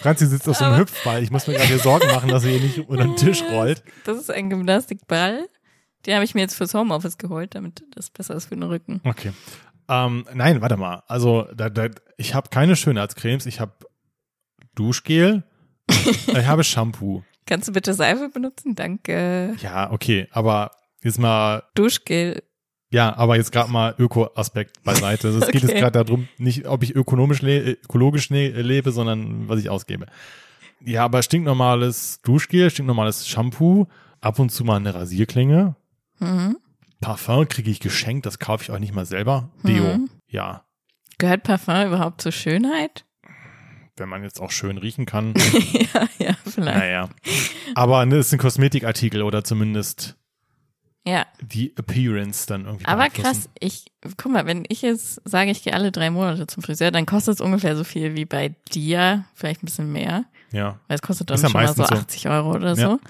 [0.00, 1.22] Franzi sitzt auf so einem Hüpfball.
[1.22, 3.82] Ich muss mir gerade Sorgen machen, dass sie hier nicht unter den Tisch rollt.
[4.04, 5.48] Das ist ein Gymnastikball.
[6.04, 9.00] Den habe ich mir jetzt fürs Homeoffice geholt, damit das besser ist für den Rücken.
[9.04, 9.32] Okay.
[9.88, 11.02] Ähm, nein, warte mal.
[11.06, 13.46] Also, da, da, ich habe keine Schönheitscremes.
[13.46, 13.72] Ich habe
[14.74, 15.44] Duschgel.
[15.88, 17.22] ich habe Shampoo.
[17.46, 18.74] Kannst du bitte Seife benutzen?
[18.74, 19.54] Danke.
[19.60, 20.28] Ja, okay.
[20.30, 20.70] Aber
[21.02, 22.42] jetzt mal, Duschgel.
[22.90, 25.28] ja, aber jetzt gerade mal Öko-Aspekt beiseite.
[25.28, 25.80] Also, Es geht jetzt Okay.
[25.80, 30.06] gerade darum, nicht, ob ich ökonomisch le ökologisch ne lebe, sondern was ich ausgebe.
[30.80, 33.86] Ja, aber stinknormales Duschgel, stinknormales Shampoo,
[34.20, 35.76] ab und zu mal eine Rasierklinge.
[36.18, 36.56] Mhm.
[37.04, 39.50] Parfum kriege ich geschenkt, das kaufe ich auch nicht mal selber.
[39.62, 40.10] Deo, Mhm.
[40.28, 40.64] ja.
[41.18, 43.04] Gehört Parfum überhaupt zur Schönheit?
[43.96, 45.34] wenn man jetzt auch schön riechen kann.
[45.94, 46.78] ja, ja, vielleicht.
[46.78, 47.08] naja.
[47.76, 50.16] Aber ne, es sind Kosmetikartikel oder zumindest
[51.06, 51.26] Ja.
[51.40, 52.86] die Appearance dann irgendwie.
[52.86, 53.84] Aber krass, ich,
[54.16, 57.34] guck mal, wenn ich jetzt sage, ich gehe alle drei Monate zum Friseur, dann kostet
[57.36, 60.80] es ungefähr so viel wie bei dir, vielleicht ein bisschen mehr, Ja.
[60.88, 61.84] weil es kostet dann Ist ja schon mal so.
[61.84, 62.88] 80 Euro oder Ja.
[62.90, 63.00] so.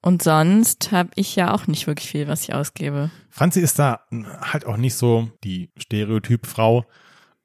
[0.00, 3.10] Und sonst habe ich ja auch nicht wirklich viel, was ich ausgebe.
[3.30, 4.00] Franzi ist da
[4.40, 6.84] halt auch nicht so die Stereotyp-Frau,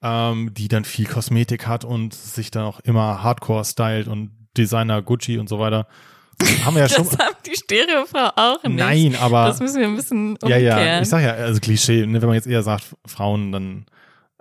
[0.01, 5.01] ähm, die dann viel Kosmetik hat und sich dann auch immer Hardcore stylt und Designer
[5.01, 5.87] Gucci und so weiter.
[6.63, 7.05] Haben wir ja schon.
[7.05, 8.77] Das haben die Stereofrau auch nicht.
[8.77, 10.85] Nein, aber Das müssen wir ein bisschen ja, umkehren.
[10.87, 13.85] ja, ich sag ja, also Klischee, ne, wenn man jetzt eher sagt, Frauen dann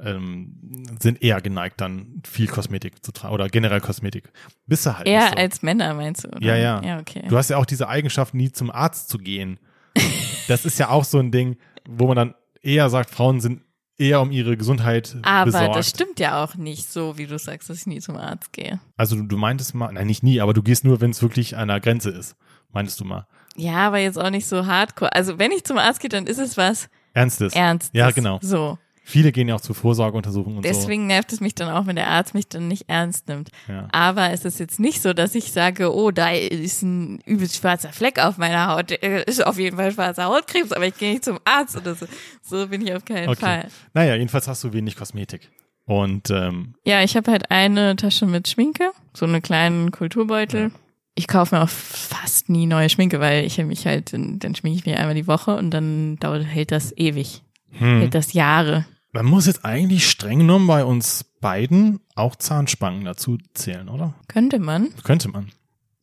[0.04, 0.56] ähm,
[1.00, 4.30] sind eher geneigt, dann viel Kosmetik zu tragen oder generell Kosmetik.
[4.66, 5.34] Bist du halt Eher so.
[5.36, 6.28] als Männer, meinst du?
[6.28, 6.40] Oder?
[6.40, 6.82] Ja, ja.
[6.82, 7.24] Ja, okay.
[7.28, 9.58] Du hast ja auch diese Eigenschaft, nie zum Arzt zu gehen.
[10.48, 11.56] Das ist ja auch so ein Ding,
[11.88, 13.62] wo man dann eher sagt, Frauen sind
[13.96, 15.76] eher um ihre Gesundheit Aber besorgt.
[15.76, 18.80] das stimmt ja auch nicht so, wie du sagst, dass ich nie zum Arzt gehe.
[18.96, 21.56] Also du, du meintest mal, nein, nicht nie, aber du gehst nur, wenn es wirklich
[21.56, 22.34] an der Grenze ist.
[22.70, 23.26] Meintest du mal.
[23.56, 25.12] Ja, aber jetzt auch nicht so hardcore.
[25.12, 27.54] Also wenn ich zum Arzt gehe, dann ist es was Ernstes.
[27.54, 27.90] Ernstes.
[27.94, 28.38] Ja, genau.
[28.42, 28.78] So.
[29.04, 32.08] Viele gehen ja auch zu Vorsorgeuntersuchungen und Deswegen nervt es mich dann auch, wenn der
[32.08, 33.50] Arzt mich dann nicht ernst nimmt.
[33.66, 33.72] so.
[33.72, 33.88] Ja.
[33.90, 37.92] Aber es ist jetzt nicht so, dass ich sage, oh, da ist ein übelst schwarzer
[37.92, 38.90] Fleck auf meiner Haut.
[38.90, 42.06] Der Ist auf jeden Fall schwarzer Hautkrebs, aber ich gehe nicht zum Arzt oder so.
[42.42, 43.40] So bin ich auf keinen Okay.
[43.40, 43.68] Fall.
[43.92, 45.50] Naja, jedenfalls hast du wenig Kosmetik.
[45.84, 50.70] Und ähm, Ja, ich habe halt eine Tasche mit Schminke, so einen kleinen Kulturbeutel.
[51.16, 54.86] Ich kaufe mir auch fast nie neue Schminke, weil ich mich halt, dann schminke ich
[54.86, 57.42] mich einmal die Woche und dann dauert, hält das ewig.
[57.72, 58.84] Hm, Hält das Jahre.
[59.12, 64.14] man muss jetzt eigentlich streng genommen bei uns beiden auch Zahnspangen dazu zählen, oder?
[64.28, 64.88] Könnte man.
[65.02, 65.50] Könnte man.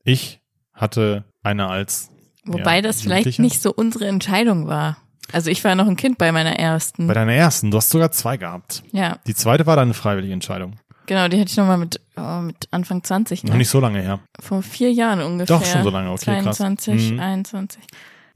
[0.03, 0.39] Ich
[0.73, 2.09] hatte eine als
[2.45, 4.97] Wobei ja, das vielleicht nicht so unsere Entscheidung war.
[5.31, 7.05] Also ich war noch ein Kind bei meiner ersten.
[7.07, 8.81] Bei deiner ersten, du hast sogar zwei gehabt.
[8.91, 10.77] ja, Die zweite war dann eine freiwillige Entscheidung.
[11.05, 13.57] genau, die hatte ich nochmal mit, oh, mit Anfang 20, Noch ne?
[13.59, 14.19] nicht so lange her.
[14.39, 15.57] Vor vier Jahren ungefähr.
[15.59, 16.57] Doch, schon so lange, okay, krass.
[16.57, 17.19] 22, Mhm.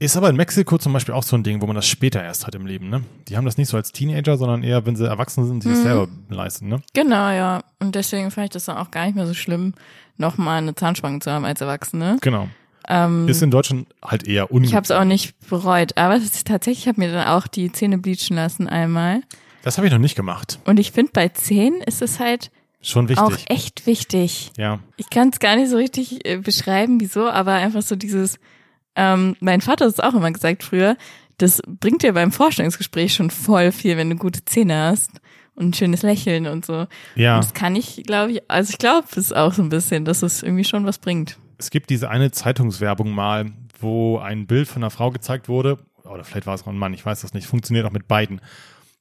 [0.00, 2.46] Ist aber in Mexiko zum Beispiel auch so ein Ding, wo man das später erst
[2.46, 3.02] hat im Leben, ne?
[3.28, 5.80] Die haben das nicht so als Teenager, sondern eher, wenn sie erwachsen sind sich das
[5.80, 5.84] Mhm.
[5.84, 6.80] selber leisten, ne?
[6.94, 7.62] Genau, ja.
[7.80, 9.74] Und deswegen fand ich das dann auch gar nicht mehr so schlimm,
[10.16, 12.18] nochmal eine Zahnspange zu haben als Erwachsene.
[12.20, 12.48] Genau.
[12.86, 14.70] Ähm, Ist in Deutschland halt eher unüblich.
[14.72, 17.72] ich habe es auch nicht bereut, aber ist tatsächlich, ich habe mir dann auch die
[17.72, 19.22] Zähne bleachen lassen einmal.
[19.62, 20.58] Das habe ich noch nicht gemacht.
[20.66, 22.50] Und ich finde, bei Zähnen ist es halt
[22.82, 23.46] Schon auch wichtig.
[23.50, 24.52] echt wichtig.
[24.58, 24.80] Ja.
[24.98, 28.38] Ich kann es gar nicht so richtig äh, beschreiben, wieso, aber einfach so dieses,
[28.96, 30.96] ähm, mein Vater hat es auch immer gesagt früher,
[31.38, 35.10] das bringt dir beim Vorstellungsgespräch schon voll viel, wenn du gute Zähne hast
[35.54, 36.86] und ein schönes Lächeln und so.
[37.14, 37.36] Ja.
[37.36, 40.22] Und das kann ich, glaube ich, also ich glaube es auch so ein bisschen, dass
[40.22, 41.38] es irgendwie schon was bringt.
[41.58, 46.24] Es gibt diese eine Zeitungswerbung mal, wo ein Bild von einer Frau gezeigt wurde, oder
[46.24, 48.40] vielleicht war es auch ein Mann, ich weiß das nicht, funktioniert auch mit beiden.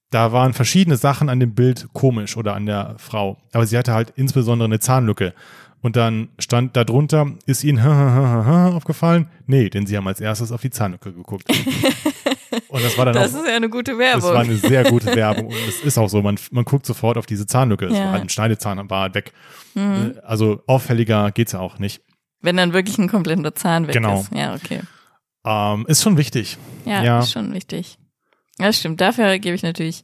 [0.10, 3.38] Da waren verschiedene Sachen an dem Bild komisch oder an der Frau.
[3.52, 5.34] Aber sie hatte halt insbesondere eine Zahnlücke.
[5.84, 9.28] Und dann stand da drunter, ist Ihnen aufgefallen?
[9.46, 11.46] Nee, denn Sie haben als erstes auf die Zahnlücke geguckt.
[12.70, 14.34] Und das war dann Das auch, ist ja eine gute das Werbung.
[14.34, 15.48] war eine sehr gute Werbung.
[15.48, 17.86] Und es ist auch so, man, man guckt sofort auf diese Zahnlücke.
[17.88, 18.06] Es Ja.
[18.06, 19.34] war halt ein Schneidezahn, war halt weg.
[19.76, 20.16] Mhm.
[20.24, 22.02] Also auffälliger geht's ja auch nicht.
[22.42, 24.22] Wenn dann wirklich ein kompletter Zahn weg Genau.
[24.22, 24.34] ist.
[24.34, 24.82] Ja, okay.
[25.46, 26.58] Ähm, ist schon wichtig.
[26.86, 27.20] Ja, Ja.
[27.20, 27.98] ist schon wichtig.
[28.60, 29.02] Ja, stimmt.
[29.02, 30.04] Dafür gebe ich natürlich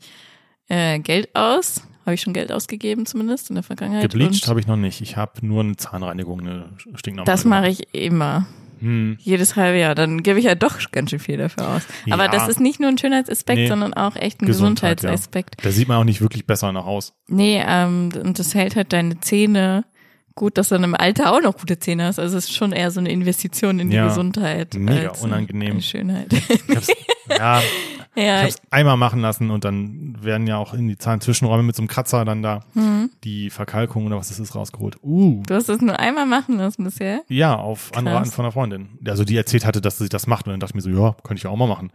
[0.68, 1.84] äh, Geld aus.
[2.10, 4.02] Habe ich schon Geld ausgegeben, zumindest in der Vergangenheit.
[4.12, 5.00] Gebleached habe ich noch nicht.
[5.02, 7.32] Ich habe nur eine Zahnreinigung, eine stinknormale.
[7.32, 8.48] Das mache ich immer.
[8.80, 9.18] Hm.
[9.20, 9.94] Jedes halbe Jahr.
[9.94, 11.82] Dann gebe ich ja doch ganz schön viel dafür aus.
[12.10, 12.32] Aber Ja.
[12.32, 13.68] das ist nicht nur ein Schönheitsaspekt, Nee.
[13.68, 15.12] sondern auch echt ein Gesundheit, ja.
[15.12, 15.64] Gesundheitsaspekt.
[15.66, 17.14] Da sieht man auch nicht wirklich besser noch aus.
[17.28, 19.84] Nee, ähm, und das hält halt deine Zähne
[20.36, 22.18] gut, dass du dann im Alter auch noch gute Zähne hast.
[22.18, 24.08] Also es ist schon eher so eine Investition in die Ja.
[24.08, 24.74] Gesundheit.
[24.76, 25.76] Mega als unangenehm.
[25.76, 26.28] Die Schönheit.
[26.74, 26.88] Hab's,
[28.16, 31.64] ja, ich habe es einmal machen lassen und dann werden ja auch in die Zahnzwischenräume
[31.64, 33.12] mit so einem Kratzer dann da Mhm.
[33.24, 34.98] die Verkalkung oder was das ist rausgeholt.
[35.04, 35.42] Uh.
[35.48, 37.22] du hast es nur einmal machen lassen bisher.
[37.30, 38.00] Ja, auf Krass.
[38.00, 38.90] Anraten von einer Freundin.
[39.08, 41.16] Also die erzählt hatte, dass sie das macht und dann dachte ich mir so, ja,
[41.24, 41.92] könnte ich auch mal machen.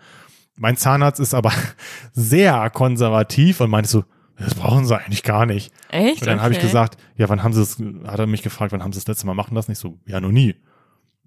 [0.57, 1.53] Mein Zahnarzt ist aber
[2.13, 4.05] sehr konservativ und meinte so,
[4.39, 5.73] das brauchen sie eigentlich gar nicht.
[5.91, 6.21] Echt?
[6.23, 6.67] Und dann habe ich Okay.
[6.67, 9.27] gesagt, ja, wann haben sie es, hat er mich gefragt, wann haben sie das letzte
[9.27, 9.73] Mal machen lassen?
[9.73, 10.55] Ich so, ja, noch nie.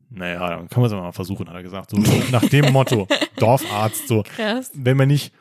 [0.10, 1.90] Naja, dann können wir es mal versuchen, hat er gesagt.
[1.92, 1.98] So,
[2.32, 4.72] nach dem Motto, Dorfarzt, so, Krass.
[4.74, 5.34] wenn man nicht,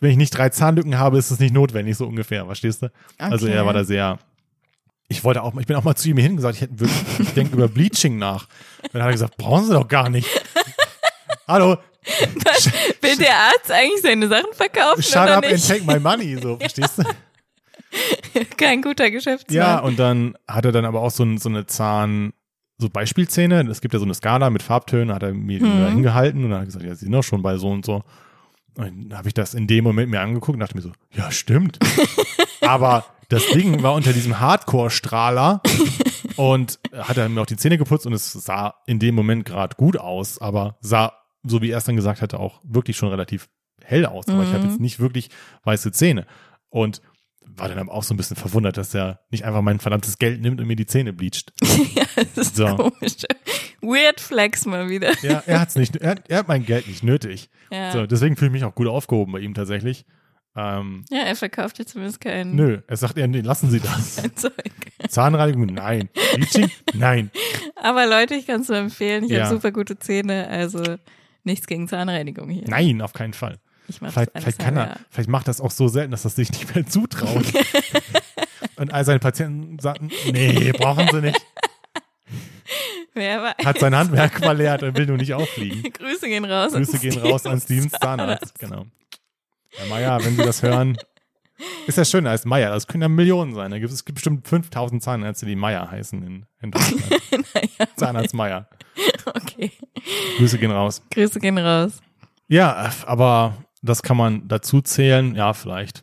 [0.00, 2.90] wenn ich nicht drei Zahnlücken habe, ist es nicht notwendig, so ungefähr, verstehst du?
[3.18, 3.54] Also Okay.
[3.54, 4.18] er war da sehr,
[5.08, 7.34] ich wollte auch, ich bin auch mal zu ihm hin gesagt, ich hätte wirklich, ich
[7.34, 8.48] denke über Bleaching nach.
[8.92, 10.28] Dann hat er gesagt, brauchen sie doch gar nicht.
[11.48, 11.76] Hallo,
[13.00, 15.66] Will der Arzt eigentlich seine Sachen verkaufen shut oder up and nicht?
[15.68, 17.04] take my money, so, verstehst du?
[18.56, 19.56] Kein guter Geschäftsmann.
[19.56, 22.32] Ja, und dann hat er dann aber auch so, so eine Zahn,
[22.84, 23.68] so Beispielzähne.
[23.70, 25.80] Es gibt ja so eine Skala mit Farbtönen, hat er mir Mhm.
[25.80, 27.84] da hingehalten und dann hat er gesagt, ja, sie sind doch schon bei so und
[27.84, 28.02] so.
[28.76, 31.30] Und dann habe ich das in dem Moment mir angeguckt und dachte mir so, ja,
[31.30, 31.78] stimmt.
[32.60, 35.62] aber Das Ding war unter diesem Hardcore-Strahler
[36.36, 39.76] und hat er mir auch die Zähne geputzt und es sah in dem Moment gerade
[39.76, 43.48] gut aus, aber sah, so wie er es dann gesagt hatte, auch wirklich schon relativ
[43.82, 44.28] hell aus.
[44.28, 44.70] Aber ich habe Mhm.
[44.70, 45.30] jetzt nicht wirklich
[45.64, 46.26] weiße Zähne.
[46.68, 47.00] Und
[47.46, 50.40] war dann aber auch so ein bisschen verwundert, dass er nicht einfach mein verdammtes Geld
[50.40, 51.52] nimmt und mir die Zähne bleacht.
[51.94, 52.04] ja,
[52.34, 52.66] das ist So.
[52.76, 53.14] komisch.
[53.80, 55.12] Weird Flex mal wieder.
[55.22, 57.50] Ja, er hat's nicht, er, er hat mein Geld nicht nötig.
[57.70, 57.92] Ja.
[57.92, 60.04] So, deswegen fühle ich mich auch gut aufgehoben bei ihm tatsächlich.
[60.56, 64.16] Ähm, ja, er verkauft jetzt zumindest kein nö, er sagt eher, nee, lassen Sie das.
[64.22, 64.52] kein Zeug.
[65.08, 66.08] Zahnreinigung, nein.
[66.36, 67.30] Bleaching, nein.
[67.76, 69.24] Aber Leute, ich kann es nur empfehlen.
[69.24, 69.44] Ich Ja.
[69.46, 70.80] habe super gute Zähne, also
[71.42, 72.64] nichts gegen Zahnreinigung hier.
[72.68, 73.58] Nein, auf keinen Fall.
[73.88, 76.30] Ich mache Vielleicht, das vielleicht kann er, vielleicht macht das auch so selten, dass er
[76.30, 77.44] sich nicht mehr zutraut.
[78.76, 81.46] Und all seine Patienten sagten, nee, brauchen sie nicht.
[83.14, 83.64] Wer weiß.
[83.64, 85.82] Hat sein Handwerk verlehrt und will nur nicht auffliegen.
[85.92, 86.72] Grüße gehen raus.
[86.72, 88.58] Grüße gehen raus an Stevens Zahnarzt.
[88.58, 88.86] Genau.
[89.70, 90.96] Herr Meier, wenn Sie das hören,
[91.86, 92.70] ist das schön, er heißt Meier.
[92.70, 93.70] Das können ja Millionen sein.
[93.70, 97.04] Da gibt, es gibt bestimmt 5000 Zahnärzte, die Meier heißen in, in Deutschland.
[97.54, 98.68] naja, Zahnarzt Meier.
[99.26, 99.70] okay.
[100.38, 101.00] Grüße gehen raus.
[101.12, 102.00] Grüße gehen raus.
[102.48, 105.34] Ja, aber das kann man dazu zählen.
[105.34, 106.02] Ja, vielleicht.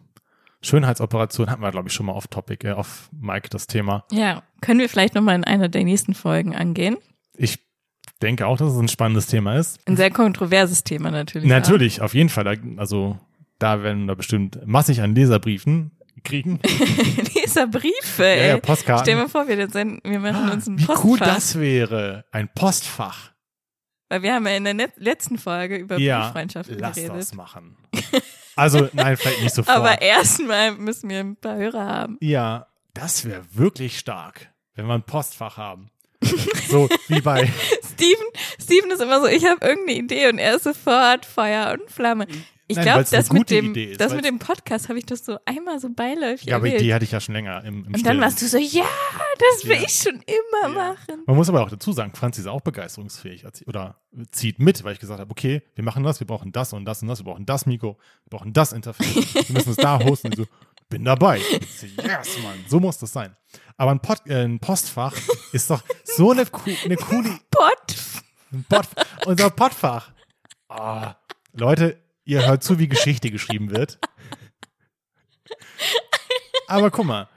[0.61, 4.05] Schönheitsoperation hatten wir, glaube ich, schon mal auf Topic, äh, auf Mike das Thema.
[4.11, 6.97] Ja, können wir vielleicht nochmal in einer der nächsten Folgen angehen?
[7.35, 7.59] Ich
[8.21, 9.79] denke auch, dass es ein spannendes Thema ist.
[9.87, 11.49] Ein sehr kontroverses Thema natürlich.
[11.49, 12.59] Natürlich, auf jeden Fall.
[12.77, 13.17] Also
[13.57, 15.91] da werden wir bestimmt massig an Leserbriefen
[16.23, 16.59] kriegen.
[16.63, 17.35] auch.
[17.41, 18.47] Leserbriefe, Ja, ey.
[18.49, 19.03] ja, Postkarten.
[19.03, 21.03] Stell dir mal vor, wir, senden, wir machen uns ein Wie Postfach.
[21.05, 22.25] cool das wäre.
[22.31, 23.30] Ein Postfach.
[24.11, 27.15] Weil wir haben ja in der letzten Folge über Ja, Brieffreundschaften lass geredet.
[27.15, 27.77] das machen.
[28.57, 29.77] Also, nein, vielleicht nicht sofort.
[29.77, 32.17] Aber erstmal müssen wir ein paar Hörer haben.
[32.19, 35.91] ja, das wäre wirklich stark, wenn wir ein Postfach haben.
[36.67, 37.49] so wie bei,
[37.93, 38.25] Steven,
[38.61, 42.27] Steven ist immer so, ich habe irgendeine Idee und er ist sofort Feuer und Flamme.
[42.71, 45.79] Ich glaube, das, mit dem, ist, das mit dem Podcast habe ich das so einmal
[45.79, 46.81] so beiläufig ja, aber erwähnt.
[46.81, 48.21] die hatte ich ja schon länger im, im und dann Stillen.
[48.21, 48.85] warst du so, ja,
[49.37, 49.83] das will Ja.
[49.83, 50.67] ich schon immer Ja.
[50.89, 51.23] machen.
[51.25, 53.97] Man muss aber auch dazu sagen, Franzi ist auch begeisterungsfähig oder
[54.31, 57.01] zieht mit, weil ich gesagt habe, okay, wir machen das, wir brauchen das und das
[57.01, 60.27] und das, wir brauchen das Mikro, wir brauchen das Interface, wir müssen es da hosten.
[60.27, 60.45] Und so,
[60.89, 61.39] bin dabei.
[61.39, 63.35] So, yes, Mann, so muss das sein.
[63.77, 65.15] Aber ein, Pod, äh, ein Postfach
[65.53, 66.43] ist doch so eine,
[66.85, 67.95] eine coole Pott.
[68.51, 68.85] ein Pod,
[69.25, 70.11] unser Podfach.
[70.67, 71.15] Ah,
[71.53, 73.99] Leute, ihr hört zu, wie Geschichte geschrieben wird.
[76.67, 77.27] Aber guck mal,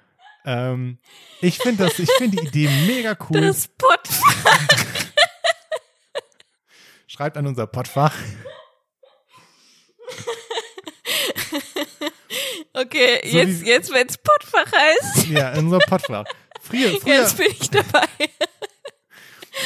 [0.44, 0.99] ähm,
[1.40, 3.40] ich finde das, ich finde die Idee mega cool.
[3.40, 4.09] Das Pott.
[7.07, 8.14] Schreibt an unser Podfach.
[12.73, 16.25] Okay, So jetzt, wie- jetzt, wenn es Pottfach heißt, Ja, in unser Podfach.
[16.61, 18.09] Früher, früher, jetzt bin ich dabei.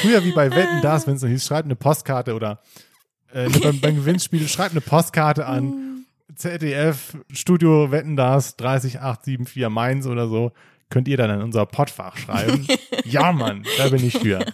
[0.03, 2.63] früher wie bei Wetten das, wenn es hieß, schreibt eine Postkarte oder
[3.33, 5.89] äh, beim, beim Gewinnspiel, schreibt eine Postkarte an
[6.35, 10.53] ZDF Studio Wetten das 30874 Mainz oder so.
[10.91, 12.67] Könnt ihr dann in unser Podfach schreiben.
[13.05, 14.47] ja, Mann, da bin ich für.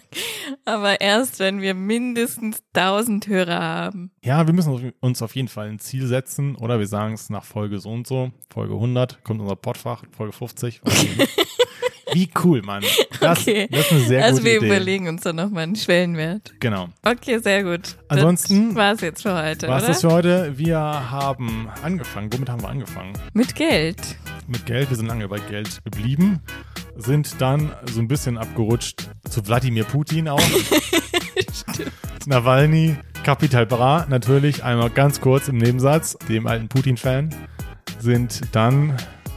[0.64, 4.10] Aber erst, wenn wir mindestens 1000 Hörer haben.
[4.24, 7.44] Ja, wir müssen uns auf jeden Fall ein Ziel setzen oder wir sagen es nach
[7.44, 8.32] Folge so und so.
[8.52, 10.80] Folge 100 kommt unser Podfach, Folge 50.
[10.84, 11.28] Okay.
[12.14, 12.82] Wie cool, Mann.
[13.20, 13.68] Das, Okay.
[13.70, 14.66] das ist eine sehr also gute wir Idee.
[14.66, 16.52] überlegen uns dann nochmal einen Schwellenwert.
[16.60, 16.88] Genau.
[17.04, 17.96] Okay, sehr gut.
[18.08, 19.92] Ansonsten Das war's jetzt für heute, Was oder?
[19.92, 20.52] ist für heute?
[20.58, 22.32] Wir haben angefangen.
[22.32, 23.12] Womit haben wir angefangen?
[23.32, 23.98] Mit Geld.
[24.46, 24.90] Mit Geld.
[24.90, 26.40] Wir sind lange bei Geld geblieben.
[26.96, 30.40] Sind dann so ein bisschen abgerutscht zu Wladimir Putin auch.
[32.26, 37.34] Nawalny, Capital Bra, natürlich einmal ganz kurz im Nebensatz, dem alten Putin-Fan.
[37.98, 38.94] Sind dann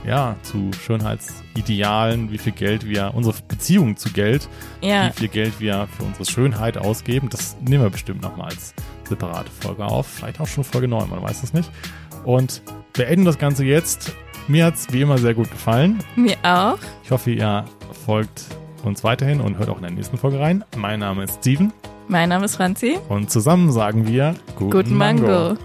[0.08, 4.48] ja zu Schönheitsidealen, wie viel Geld wir, unsere Beziehung zu Geld,
[4.82, 7.30] Ja, wie viel Geld wir für unsere Schönheit ausgeben.
[7.30, 8.74] Das nehmen wir bestimmt nochmal als
[9.08, 10.08] separate Folge auf.
[10.08, 11.70] Vielleicht auch schon Folge 9, man weiß es nicht.
[12.24, 12.62] Und
[12.94, 14.14] beenden das Ganze jetzt.
[14.48, 16.00] Mir hat es wie immer sehr gut gefallen.
[16.16, 16.78] mir auch.
[17.04, 17.66] Ich hoffe, ihr
[18.06, 18.46] folgt
[18.84, 20.64] uns weiterhin und hört auch in der nächsten Folge rein.
[20.78, 21.74] Mein Name ist Steven
[22.08, 22.98] Mein Name ist Franzi.
[23.10, 25.58] und zusammen sagen wir Guten Mango.